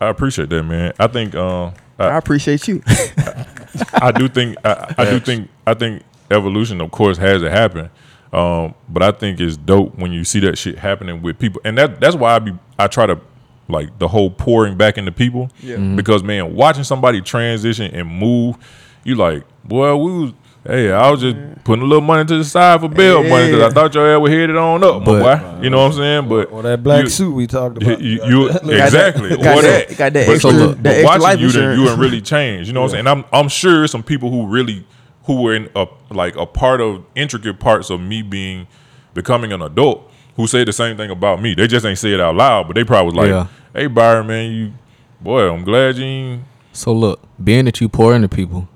[0.00, 0.92] I appreciate that, man.
[0.98, 1.34] I think.
[1.34, 2.82] Um, I I, appreciate you.
[3.94, 4.56] I do think.
[4.64, 5.48] I, I do think.
[5.66, 7.88] I think evolution, of course, has to happen.
[8.32, 11.78] Um, but I think it's dope when you see that shit happening with people, and
[11.78, 13.20] that that's why I be I try to
[13.68, 15.50] like the whole pouring back into people.
[15.60, 15.76] Yeah.
[15.76, 18.56] Because man, watching somebody transition and move,
[19.04, 20.32] you like, boy, we was.
[20.64, 23.70] Hey, I was just putting a little money to the side for bail money because
[23.70, 25.20] I thought your ass would head it on up, my But-
[25.60, 25.62] boy.
[25.62, 26.28] You know what I'm saying?
[26.28, 28.00] But Or that black you- suit we talked about.
[28.00, 29.28] you, you- Got that- exactly.
[29.36, 29.96] got or that- that.
[29.96, 31.90] got that But extra- so, that but extra watching life you, done- you insurance.
[31.90, 32.66] done really changed.
[32.66, 33.06] You know what I'm saying?
[33.06, 34.84] And I'm I'm sure some people who really
[35.26, 38.66] who were in a like a part of intricate parts of me being
[39.14, 41.54] becoming an adult who say the same thing about me.
[41.54, 43.46] They just ain't say it out loud, but they probably was like, Yeah.
[43.74, 44.72] "Hey Byron, man, you
[45.20, 48.68] boy, I'm glad you." Ain't, So look, being that you pour into people,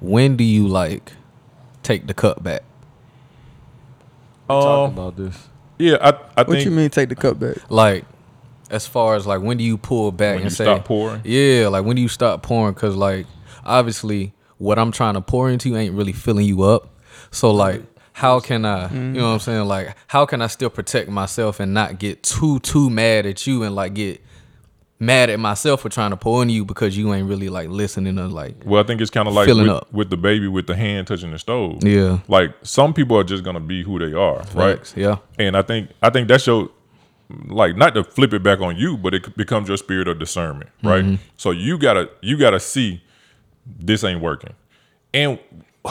[0.00, 1.12] when do you like
[1.82, 2.62] take the cut back?
[4.48, 5.48] We talked um, about this.
[5.78, 7.56] yeah, I I what think you mean take the cup back?
[7.70, 8.04] Like,
[8.70, 11.20] as far as like when do you pull back when and you say, stop pouring.
[11.24, 12.72] yeah, like when do you stop pouring?
[12.74, 13.26] Because like
[13.64, 16.94] obviously what I'm trying to pour into you ain't really filling you up.
[17.30, 17.82] So like.
[18.12, 19.68] How can I, you know what I'm saying?
[19.68, 23.62] Like, how can I still protect myself and not get too, too mad at you
[23.62, 24.20] and like get
[24.98, 28.16] mad at myself for trying to pour into you because you ain't really like listening
[28.16, 29.92] to like, Well, I think it's kind of like Filling with, up.
[29.92, 31.84] with the baby with the hand touching the stove.
[31.84, 34.92] yeah, Like some people are just gonna be who they are, right?
[34.96, 35.18] Yeah.
[35.38, 36.70] And I think I think that's your
[37.46, 40.70] like not to flip it back on you, but it becomes your spirit of discernment,
[40.82, 41.04] right?
[41.04, 41.22] Mm-hmm.
[41.36, 43.00] So you gotta you gotta see
[43.78, 44.54] this ain't working,
[45.14, 45.38] and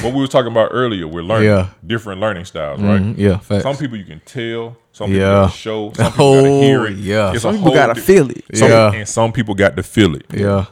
[0.00, 1.68] what we was talking about earlier, we're learning Yeah.
[1.86, 3.00] different learning styles, right?
[3.00, 3.62] Mhm, yeah, facts.
[3.62, 5.32] Some people you can tell, some people Yeah.
[5.42, 6.92] gotta show, some people gotta hear Oh, it.
[6.96, 7.32] yeah.
[7.32, 8.44] It's Some people gotta di- feel it.
[8.54, 8.92] Some, Yeah.
[8.92, 10.24] and some people got to feel it.
[10.32, 10.64] yeah,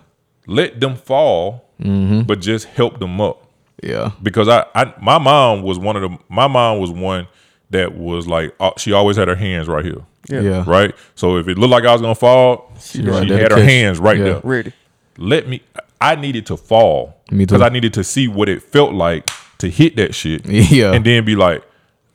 [0.46, 2.22] Let them fall, Mm-hmm.
[2.22, 3.46] but just help them up
[3.82, 7.26] yeah, because I, I my mom was one of the my mom was one
[7.70, 10.40] that was like uh, she always had her hands right here Yeah.
[10.42, 13.52] yeah, right so if it looked like i was gonna fall she, right there had
[13.52, 14.24] her hands right Yeah.
[14.24, 14.72] there Ready.
[15.20, 15.62] Let me
[16.00, 19.94] i needed to fall because i needed to see what it felt like to hit
[19.96, 20.92] that shit Yeah.
[20.92, 21.62] and then be like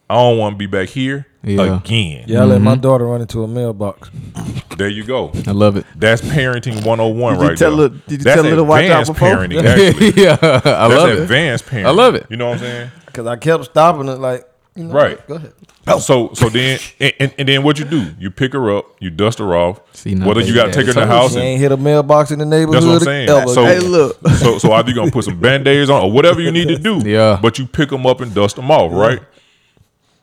[0.09, 1.77] i don't want to be back here Yeah.
[1.77, 2.81] again Yeah, I let my mm-hmm.
[2.81, 4.09] daughter run into a mailbox.
[4.77, 5.85] there you go I love it.
[5.95, 8.63] that's parenting 101 Did you right tell there her- did you that's tell her to
[8.63, 9.27] watch out advanced before?
[9.29, 11.19] parenting actually yeah, I that's love it.
[11.19, 12.25] advanced parenting I love it.
[12.29, 14.45] you know what i'm saying Because I kept stopping it like,
[14.75, 15.25] you know, Right.
[15.27, 15.53] Go ahead.
[15.87, 15.99] Oh.
[15.99, 18.11] So so then and, and, and then what you do?
[18.19, 19.79] You pick her up, you dust her off.
[19.95, 21.61] See, now Whether you they- got to take her in the house She and ain't
[21.61, 22.75] hit a mailbox in the neighborhood.
[22.75, 23.29] That's what I'm saying.
[23.29, 23.47] ever.
[23.47, 24.17] So- Hey, look.
[24.37, 26.99] so so either you gonna put some band-aids on or whatever you need to do.
[27.05, 27.39] Yeah.
[27.41, 29.19] But you pick them up and dust them off, right?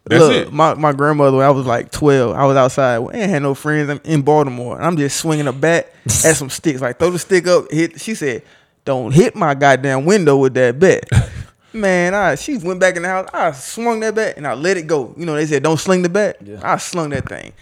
[0.05, 0.53] That's Look, it.
[0.53, 2.97] My, my grandmother, when I was like 12, I was outside.
[2.97, 4.77] I ain't had no friends I'm in Baltimore.
[4.77, 6.81] And I'm just swinging a bat at some sticks.
[6.81, 8.01] Like, throw the stick up, hit.
[8.01, 8.43] She said,
[8.85, 11.05] don't hit my goddamn window with that bat.
[11.73, 13.29] Man, I she went back in the house.
[13.33, 15.15] I swung that bat and I let it go.
[15.17, 16.37] You know, they said, don't sling the bat.
[16.63, 17.53] I slung that thing.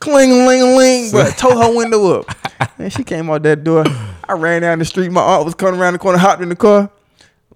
[0.00, 2.26] Cling, ling, ling, but Tore her window up.
[2.78, 3.84] And she came out that door.
[4.28, 5.12] I ran down the street.
[5.12, 6.90] My aunt was coming around the corner, hopped in the car.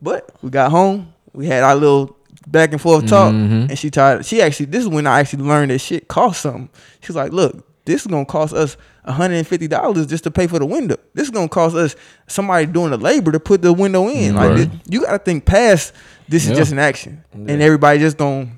[0.01, 1.13] But we got home.
[1.33, 3.71] We had our little back and forth talk, mm-hmm.
[3.71, 4.25] and she tried.
[4.25, 6.71] She actually, this is when I actually learned that shit cost something.
[7.01, 8.77] She's like, "Look, this is gonna cost us
[9.07, 10.97] hundred and fifty dollars just to pay for the window.
[11.15, 14.35] This is gonna cost us somebody doing the labor to put the window in.
[14.35, 15.93] Like, this- you gotta think past.
[16.29, 18.49] This is just an action, and everybody just gonna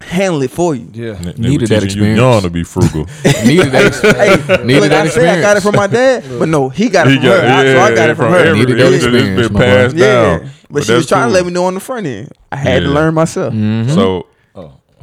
[0.00, 0.88] handle it for you.
[0.92, 1.12] Yeah.
[1.12, 1.94] N- Needed that experience.
[1.94, 2.18] you experience.
[2.18, 3.06] young to be frugal.
[3.46, 3.86] Needed that.
[3.86, 4.46] experience.
[4.46, 6.88] Hey, Needed look, that I say I got it from my dad, but no, he
[6.88, 7.32] got it He from her.
[7.34, 8.38] I- so I got it from her.
[8.38, 9.64] every- Needed that it's- it's experience, been my boy.
[9.66, 10.06] passed Yeah,
[10.38, 10.38] down.
[10.40, 12.32] but, she was that's trying to let me know on the front end.
[12.50, 13.52] I had to learn myself.
[13.54, 13.94] Mm-hmm.
[13.94, 14.26] So.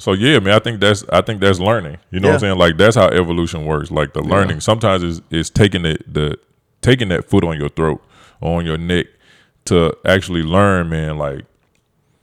[0.01, 0.55] So yeah, man.
[0.55, 1.99] I think that's I think that's learning.
[2.09, 2.57] You know what I'm saying?
[2.57, 3.91] Like that's how evolution works.
[3.91, 6.39] Like the learning sometimes is is taking it the
[6.81, 8.03] taking that foot on your throat
[8.41, 9.05] or on your neck
[9.65, 11.19] to actually learn, man.
[11.19, 11.45] Like,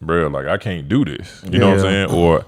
[0.02, 1.40] bro, like I can't do this.
[1.48, 2.10] You know what I'm saying?
[2.10, 2.44] Or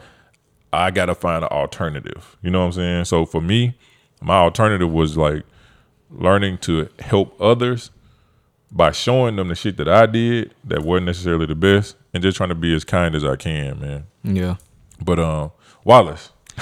[0.72, 2.36] I gotta find an alternative.
[2.42, 3.04] You know what I'm saying?
[3.04, 3.78] So for me,
[4.20, 5.44] my alternative was like
[6.10, 7.92] learning to help others
[8.72, 12.36] by showing them the shit that I did that wasn't necessarily the best, and just
[12.36, 14.06] trying to be as kind as I can, man.
[14.24, 14.56] Yeah.
[15.02, 15.50] But um,
[15.84, 16.30] Wallace,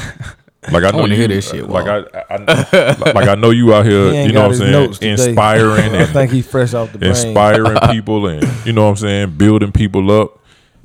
[0.71, 3.51] like I know wanna you, hear this shit, like I, I, I- like I know
[3.51, 5.11] you out here, ain't you know what I'm saying, today.
[5.11, 7.11] inspiring I think he fresh off the brain.
[7.11, 10.39] inspiring people, and you know what I'm saying, building people up.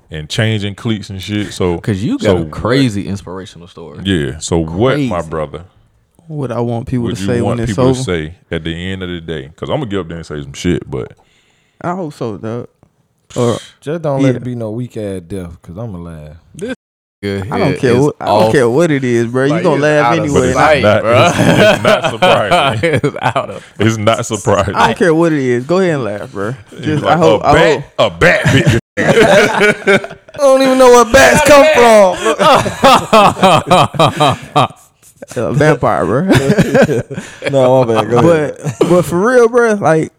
[0.10, 1.54] and changing cleats and shit.
[1.54, 4.04] So Cause you got so a crazy inspirational story.
[4.04, 4.38] yeah.
[4.40, 5.66] So what, my brother?
[6.28, 7.98] What I want people to say want when it's people over.
[7.98, 9.48] to say at the end of the day?
[9.48, 11.18] Because I'm gonna get up there and say some shit, but
[11.82, 12.70] I hope so, dog.
[13.36, 16.38] Or Just don't let it be no weak ass death, cause I'ma laugh.
[17.24, 18.02] Good I don't care.
[18.02, 19.46] What, I don't care what it is, bro.
[19.46, 20.48] You gonna laugh anyway.
[20.48, 21.12] it's sight, not- bro.
[21.14, 22.90] it's- it's not surprising.
[23.02, 23.74] it's out of.
[23.80, 24.76] it's not surprising.
[24.76, 25.66] I don't care what it is.
[25.66, 26.54] Go ahead and laugh, bro.
[26.82, 27.42] Just, like I hope.
[27.42, 28.14] a I bat, hope.
[28.14, 32.18] a bat bit I don't even know where bats come from.
[35.38, 36.24] A vampire, bro.
[37.50, 38.10] no, my bad.
[38.12, 38.58] Go ahead.
[38.80, 40.12] but but for real, bro, like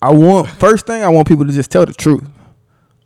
[0.00, 2.22] I want first thing I want people to just tell the truth.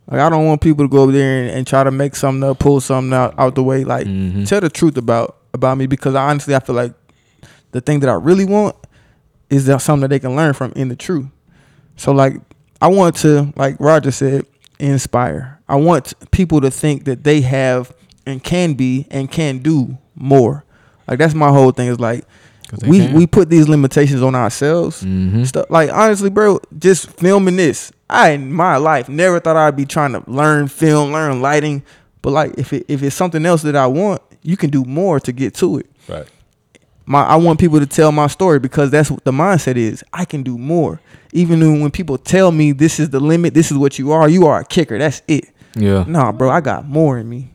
[0.07, 2.47] Like I don't want people to go over there and, and try to make something
[2.47, 3.83] up, pull something out, out the way.
[3.83, 4.47] Like Mhm.
[4.47, 6.93] tell the truth about about me because I honestly I feel like
[7.71, 8.75] the thing that I really want
[9.49, 11.25] is that something that they can learn from in the truth.
[11.97, 12.35] So like
[12.81, 14.45] I want to, like Roger said,
[14.79, 15.59] inspire.
[15.67, 17.91] I want people to think that they have
[18.27, 20.63] and can be and can do more.
[21.07, 22.25] Like that's my whole thing is like
[22.85, 23.13] we can.
[23.15, 25.03] we put these limitations on ourselves.
[25.03, 25.45] Mhm.
[25.47, 27.91] Stuff like honestly, bro, just filming this.
[28.09, 31.83] I in my life never thought I'd be trying to learn film, learn lighting.
[32.21, 35.19] But like if it, if it's something else that I want, you can do more
[35.19, 35.87] to get to it.
[36.07, 36.27] Right.
[37.05, 40.03] My I want people to tell my story because that's what the mindset is.
[40.13, 40.99] I can do more.
[41.33, 44.29] Even when when people tell me this is the limit, this is what you are,
[44.29, 44.97] you are a kicker.
[44.97, 45.45] That's it.
[45.75, 46.05] Yeah.
[46.07, 47.51] Nah, bro, I got more in me.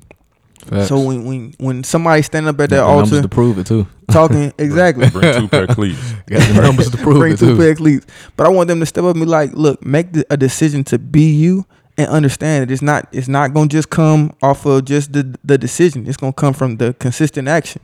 [0.67, 0.89] Facts.
[0.89, 3.67] So when when when somebody stand up at that the numbers altar to prove it
[3.67, 3.87] too.
[4.11, 6.13] talking exactly, Bring two pair of cleats.
[6.27, 7.57] Got the numbers to prove bring it two too.
[7.57, 8.07] pair of cleats.
[8.37, 10.85] But I want them to step up and be like, look, make the, a decision
[10.85, 11.67] to be you
[11.99, 15.59] and understand that it's not it's not gonna just come off of just the the
[15.59, 16.07] decision.
[16.07, 17.83] It's gonna come from the consistent action.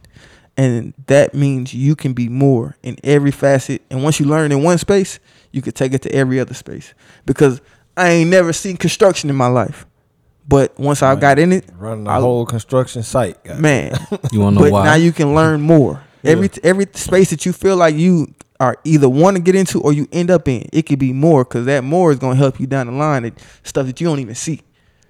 [0.59, 3.83] And that means you can be more in every facet.
[3.91, 5.19] And once you learn in one space,
[5.53, 6.95] you can take it to every other space.
[7.27, 7.61] Because
[7.97, 9.87] I ain't never seen construction in my life.
[10.49, 13.43] But once I got in it, Running the I- whole construction site.
[13.45, 13.55] guy.
[13.59, 13.97] man,
[14.33, 14.85] You wanna know but why?
[14.85, 16.03] now you can learn more.
[16.25, 19.93] Every every space that you feel like you are either want to get into or
[19.93, 22.67] you end up in, it could be more because that more is gonna help you
[22.67, 23.25] down the line.
[23.27, 23.35] It,
[23.65, 24.63] stuff that you don't even see.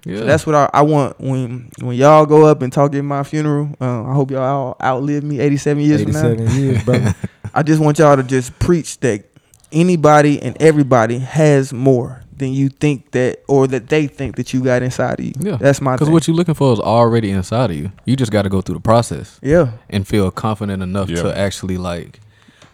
[0.05, 0.19] yeah.
[0.19, 3.23] So that's what I, I want when when y'all go up and talk at my
[3.23, 3.69] funeral.
[3.81, 6.27] Uh, I hope y'all all outlive me, eighty seven years from now.
[6.27, 7.15] 87 years, brother.
[7.53, 9.23] I just want y'all to just preach that
[9.71, 14.63] anybody and everybody has more than you think that or that they think that you
[14.63, 15.33] got inside of you.
[15.39, 15.57] yeah.
[15.57, 17.91] that's my Because what you're looking for is already inside of you.
[18.05, 19.71] You just got to go through the process yeah.
[19.89, 21.23] and feel confident enough Yeah.
[21.23, 22.19] to actually like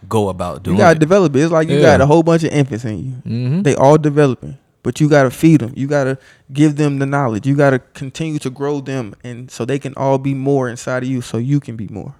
[0.08, 0.78] go about doing it.
[0.78, 1.00] You gotta it.
[1.00, 1.40] develop it.
[1.42, 1.82] It's like you Yeah.
[1.82, 3.12] got a whole bunch of infants in you.
[3.26, 3.62] mm-hmm.
[3.62, 5.72] They all developing, but you gotta feed them.
[5.74, 6.18] You gotta
[6.52, 7.46] give them the knowledge.
[7.46, 11.08] You gotta continue to grow them, and so they can all be more inside of
[11.08, 12.14] you, so you can be more.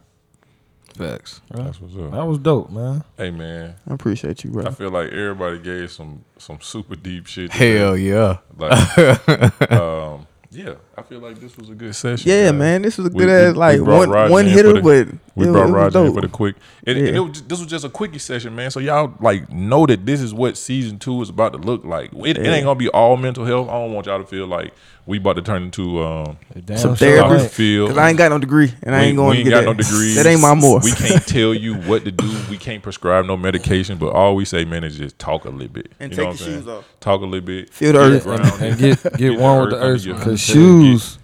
[0.96, 1.40] Facts.
[1.50, 2.12] That's what's up.
[2.12, 3.02] That was dope, man.
[3.16, 4.66] Hey man, I appreciate you, bro.
[4.66, 7.50] I feel like everybody gave some some super deep shit.
[7.50, 7.76] today.
[7.78, 8.38] Hell yeah.
[8.56, 8.98] Like,
[9.72, 12.28] um, yeah, I feel like this was a good session.
[12.30, 12.58] Yeah, guys.
[12.58, 14.72] man, this was a good we- ass we like brought one Roger one in hitter,
[14.74, 16.56] the- but We it, brought it was Roger in for the quick.
[16.86, 17.14] And, and Yeah.
[17.14, 18.70] it was, this was just a quickie session, man.
[18.70, 22.12] So y'all like know that this is what season two is about to look like.
[22.12, 23.68] It, it ain't gonna be all mental health.
[23.68, 24.72] I don't want y'all to feel like
[25.06, 27.42] we about to turn into um Damn Some sure therapy.
[27.42, 27.50] ain't.
[27.50, 27.88] field.
[27.90, 29.60] Cause I ain't got no degree, and I ain't going we to ain't get got
[29.60, 29.66] that.
[29.66, 30.14] no degrees.
[30.14, 30.78] That ain't my more.
[30.78, 32.36] We can't tell you what to do.
[32.48, 33.98] We can't prescribe no medication.
[33.98, 35.90] But all we say, man, is just talk a little bit.
[36.00, 36.60] And you take know what your I'm saying?
[36.62, 36.84] shoes off.
[37.00, 37.70] Talk a little bit.
[37.74, 38.22] Feel the earth.
[38.22, 38.62] grounded.
[38.62, 40.54] and get Get get one with the earth because feet.
[40.92, 41.18] Shoes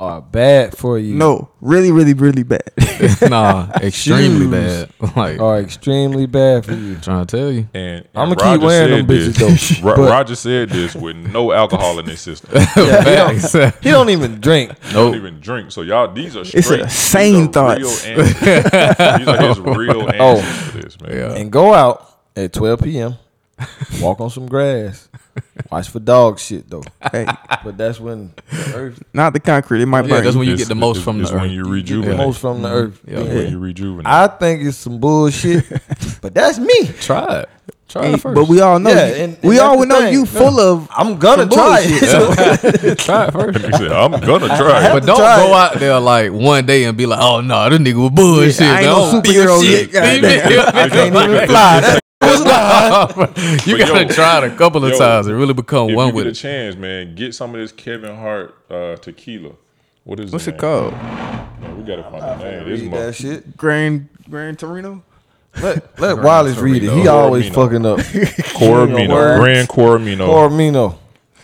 [0.00, 1.12] are bad for you.
[1.14, 2.62] no, really, really, really bad.
[3.28, 4.50] nah, extremely Shoes.
[4.50, 4.90] bad.
[5.16, 6.96] Like are extremely bad for you.
[6.98, 7.68] trying to tell you.
[7.74, 9.88] And, and I'ma keep Roger wearing them bitches, this- though.
[9.90, 12.50] Ro- But- Roger said this with no alcohol in his system.
[12.54, 13.52] Yeah, he, Facts.
[13.52, 14.72] don't, he don't even drink.
[14.92, 15.72] don't even drink.
[15.72, 16.80] So y'all, these are It's straight.
[16.80, 18.06] a these sane are thoughts.
[18.06, 20.08] Real these are his real oh.
[20.08, 20.42] answers Oh.
[20.70, 21.12] for this, man.
[21.12, 21.32] Yeah.
[21.34, 23.14] And go out at 12 p.m.
[24.00, 25.08] Walk on some grass.
[25.70, 26.82] Watch for dog shit though.
[27.12, 27.26] hey,
[27.64, 29.82] But that's when the earth not the concrete.
[29.82, 30.24] It might Yeah, burn.
[30.24, 31.50] that's when you It's- get the most it's- from it's the when earth.
[31.52, 32.16] you get the rejuvenate.
[32.16, 33.00] most from the earth.
[33.06, 33.18] Yeah.
[33.18, 34.06] It's when you rejuvenate.
[34.06, 35.64] I think it's some bullshit,
[36.22, 36.86] but that's me.
[37.00, 37.48] Try it.
[37.88, 38.34] Try it first.
[38.34, 38.90] but we all know.
[38.90, 40.12] Yeah, you- and- and we that's all the know thing.
[40.12, 40.26] you No.
[40.26, 40.88] full of.
[40.94, 42.84] I'm gonna some try bullshit.
[42.84, 42.98] it.
[43.06, 43.58] try it first.
[43.64, 45.00] he said, "I'm gonna try." have it.
[45.00, 45.54] But don't try go it.
[45.54, 48.76] out there like one day and be like, "Oh no, this nigga was bullshit." I
[48.80, 49.80] ain't no don't superhero feel yet.
[49.80, 49.92] shit.
[49.92, 50.76] Goddamn.
[50.76, 51.98] I can't even fly.
[53.66, 55.96] you But gotta yo, try it a couple of yo, times and really become If
[55.96, 59.52] one you with get a chance, man, get some of this Kevin Hart uh, tequila.
[60.04, 60.60] What is What's it name?
[60.60, 60.92] called?
[60.92, 62.68] Man, we gotta find the name.
[62.68, 63.56] This Read mo- that shit.
[63.56, 65.02] Grand Grand Torino.
[65.62, 66.82] Let, let Wallace read it.
[66.82, 67.10] He Torino.
[67.16, 67.98] always fucking up.
[67.98, 69.40] Coramino, Words.
[69.40, 70.92] Grand Coramino, Cormino.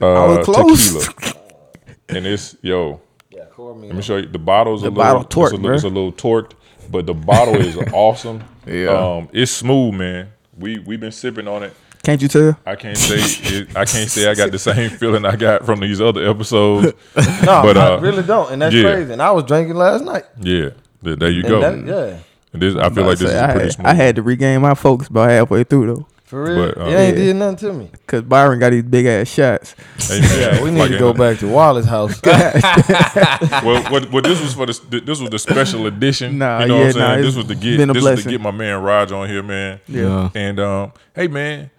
[0.00, 1.06] uh, was close.
[1.06, 1.34] tequila.
[2.10, 3.00] and it's yo.
[3.30, 4.26] Yeah, Let me show you.
[4.26, 6.52] The bottle's The a little, bottle it's, a, torqued, little- it's a little torqued,
[6.90, 8.44] but the bottle is awesome.
[8.66, 8.88] Yeah.
[8.90, 10.28] um, it's smooth, man.
[10.58, 11.74] We we've been sipping on it.
[12.02, 12.58] Can't you tell?
[12.66, 15.80] I can't say it, I can't say I got the same feeling I got from
[15.80, 16.92] these other episodes.
[17.16, 18.82] No, But, I uh, really don't, and that's yeah.
[18.82, 19.12] crazy.
[19.12, 20.24] And I was drinking last night.
[20.38, 20.70] Yeah,
[21.02, 21.60] th- there you And go.
[21.60, 22.18] that- yeah,
[22.52, 23.86] And this, I feel like this Say, is I, pretty had, smooth.
[23.86, 26.72] I had to regain my focus about halfway through though, for real.
[26.74, 27.24] But, it ain't Yeah.
[27.24, 27.90] did nothing to me.
[28.06, 29.74] cause Byron got these big ass shots.
[29.98, 32.20] Hey, man, Yeah, we need like, to go back to Wallace's house.
[33.64, 36.38] Well, what, what this was for the this was the special edition.
[36.38, 37.08] Nah, you know yeah, what I'm saying.
[37.20, 39.28] nah, this was to get been a this was to get my man Raj on
[39.28, 39.80] here, man.
[39.86, 40.30] Yeah.
[40.34, 41.70] And um, hey man,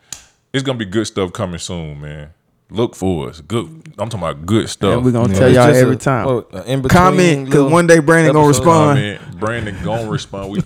[0.53, 2.29] it's gonna be good stuff coming soon, man.
[2.71, 3.41] Look for us.
[3.41, 3.65] Good.
[3.99, 4.95] I'm talking about good stuff.
[4.95, 5.39] And we gonna Yeah.
[5.39, 6.25] tell It's y'all every a- time.
[6.25, 8.97] what, in-between Comment, cause one day Brandon gonna respond.
[8.97, 9.39] Comment.
[9.39, 10.49] Brandon gonna respond.
[10.51, 10.63] We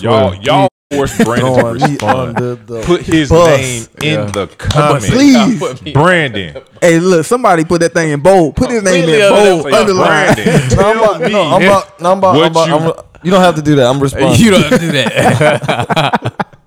[0.00, 2.36] y'all y'all force Brandon to throwing me respond.
[2.36, 3.60] under the Put his bus.
[3.60, 5.08] name in the comments.
[5.08, 6.62] Please, Brandon.
[6.80, 8.56] hey, look, somebody put that thing in bold.
[8.56, 10.34] Put his name Really in under bold, that- underline.
[10.34, 10.60] Brandon.
[10.80, 13.30] No, I'm about, no, I'm about, no, I'm about, What I'm about, you- I'm, you
[13.30, 13.86] don't have to do that.
[13.86, 14.40] I'm responding.
[14.40, 16.46] You don't do that.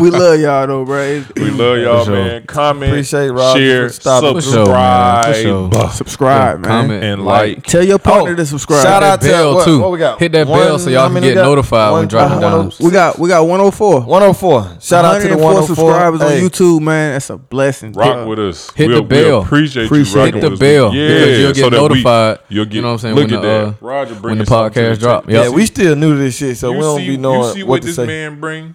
[0.00, 1.22] we love y'all though, bro.
[1.36, 2.14] We love y'all, sure.
[2.14, 2.46] man.
[2.46, 4.30] Comment, Appreciate Roger share, for stopping.
[4.32, 6.64] Sure, subscribe, For subscribe, man.
[6.70, 7.62] Comment and like.
[7.64, 8.82] Tell your partner Oh, to subscribe.
[8.82, 9.80] shout out that to bell what, too.
[9.80, 10.18] what we got.
[10.18, 11.42] Hit that bell so y'all can get we got?
[11.42, 12.52] notified when driving uh, down.
[12.70, 12.86] 104.
[12.86, 14.00] We got we got 104.
[14.02, 14.80] 104.
[14.80, 17.12] Shout out to the 104 subscribers Hey, on YouTube, man.
[17.12, 17.92] That's a blessing.
[17.92, 18.70] Rock with us.
[18.70, 19.42] Hit we the we bell.
[19.42, 20.24] appreciate, Appreciate you it.
[20.34, 22.80] rocking Hit the bell, Yeah, because you'll get so that we- notified, you'll get, you
[22.82, 23.66] know what I'm saying, Look when at the, that.
[23.66, 25.22] uh, Roger when the something to podcast the drop.
[25.26, 25.32] table.
[25.34, 27.54] Yeah, Yeah, we still new to this shit, so we don't see, be you knowing
[27.54, 28.06] see what what to this say.
[28.06, 28.74] man bring.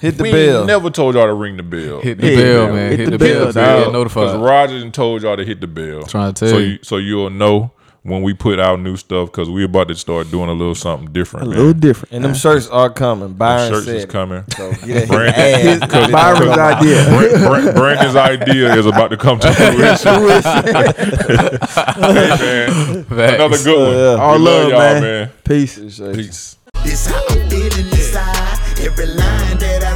[0.00, 0.58] Hit the we bell.
[0.58, 2.00] ain't never told y'all to ring the bell.
[2.00, 2.74] Hit the Yeah, bell, man.
[2.74, 2.90] man.
[2.90, 3.68] Hit Hit, the the bell, bell, so dog.
[3.70, 4.40] you get Because notified.
[4.40, 6.02] Roger done told y'all to hit the bell.
[6.02, 6.66] Trying to tell so you.
[6.66, 6.78] you.
[6.82, 7.70] So you'll know
[8.02, 11.10] when we put out new stuff because we about to start doing a little something
[11.14, 11.46] different.
[11.46, 11.56] a man.
[11.58, 12.12] little different.
[12.12, 13.32] and them shirts are coming.
[13.32, 14.10] Byron shirts said is it.
[14.10, 14.44] coming.
[14.54, 15.88] So get Brandon- that.
[15.90, 17.04] Cause- Byron's cause idea.
[17.08, 20.22] Bra- Bra- Brandon's idea is about to come to fruition.
[22.04, 23.34] hey, man.
[23.36, 23.96] Another good one.
[23.96, 24.22] Yeah.
[24.22, 25.02] All we love, love y'all, man.
[25.02, 25.30] man.
[25.44, 25.76] Peace.
[25.78, 26.14] Appreciate.
[26.14, 26.56] Peace.
[26.82, 28.32] This how I'm feeling inside.
[28.84, 29.93] Every line that I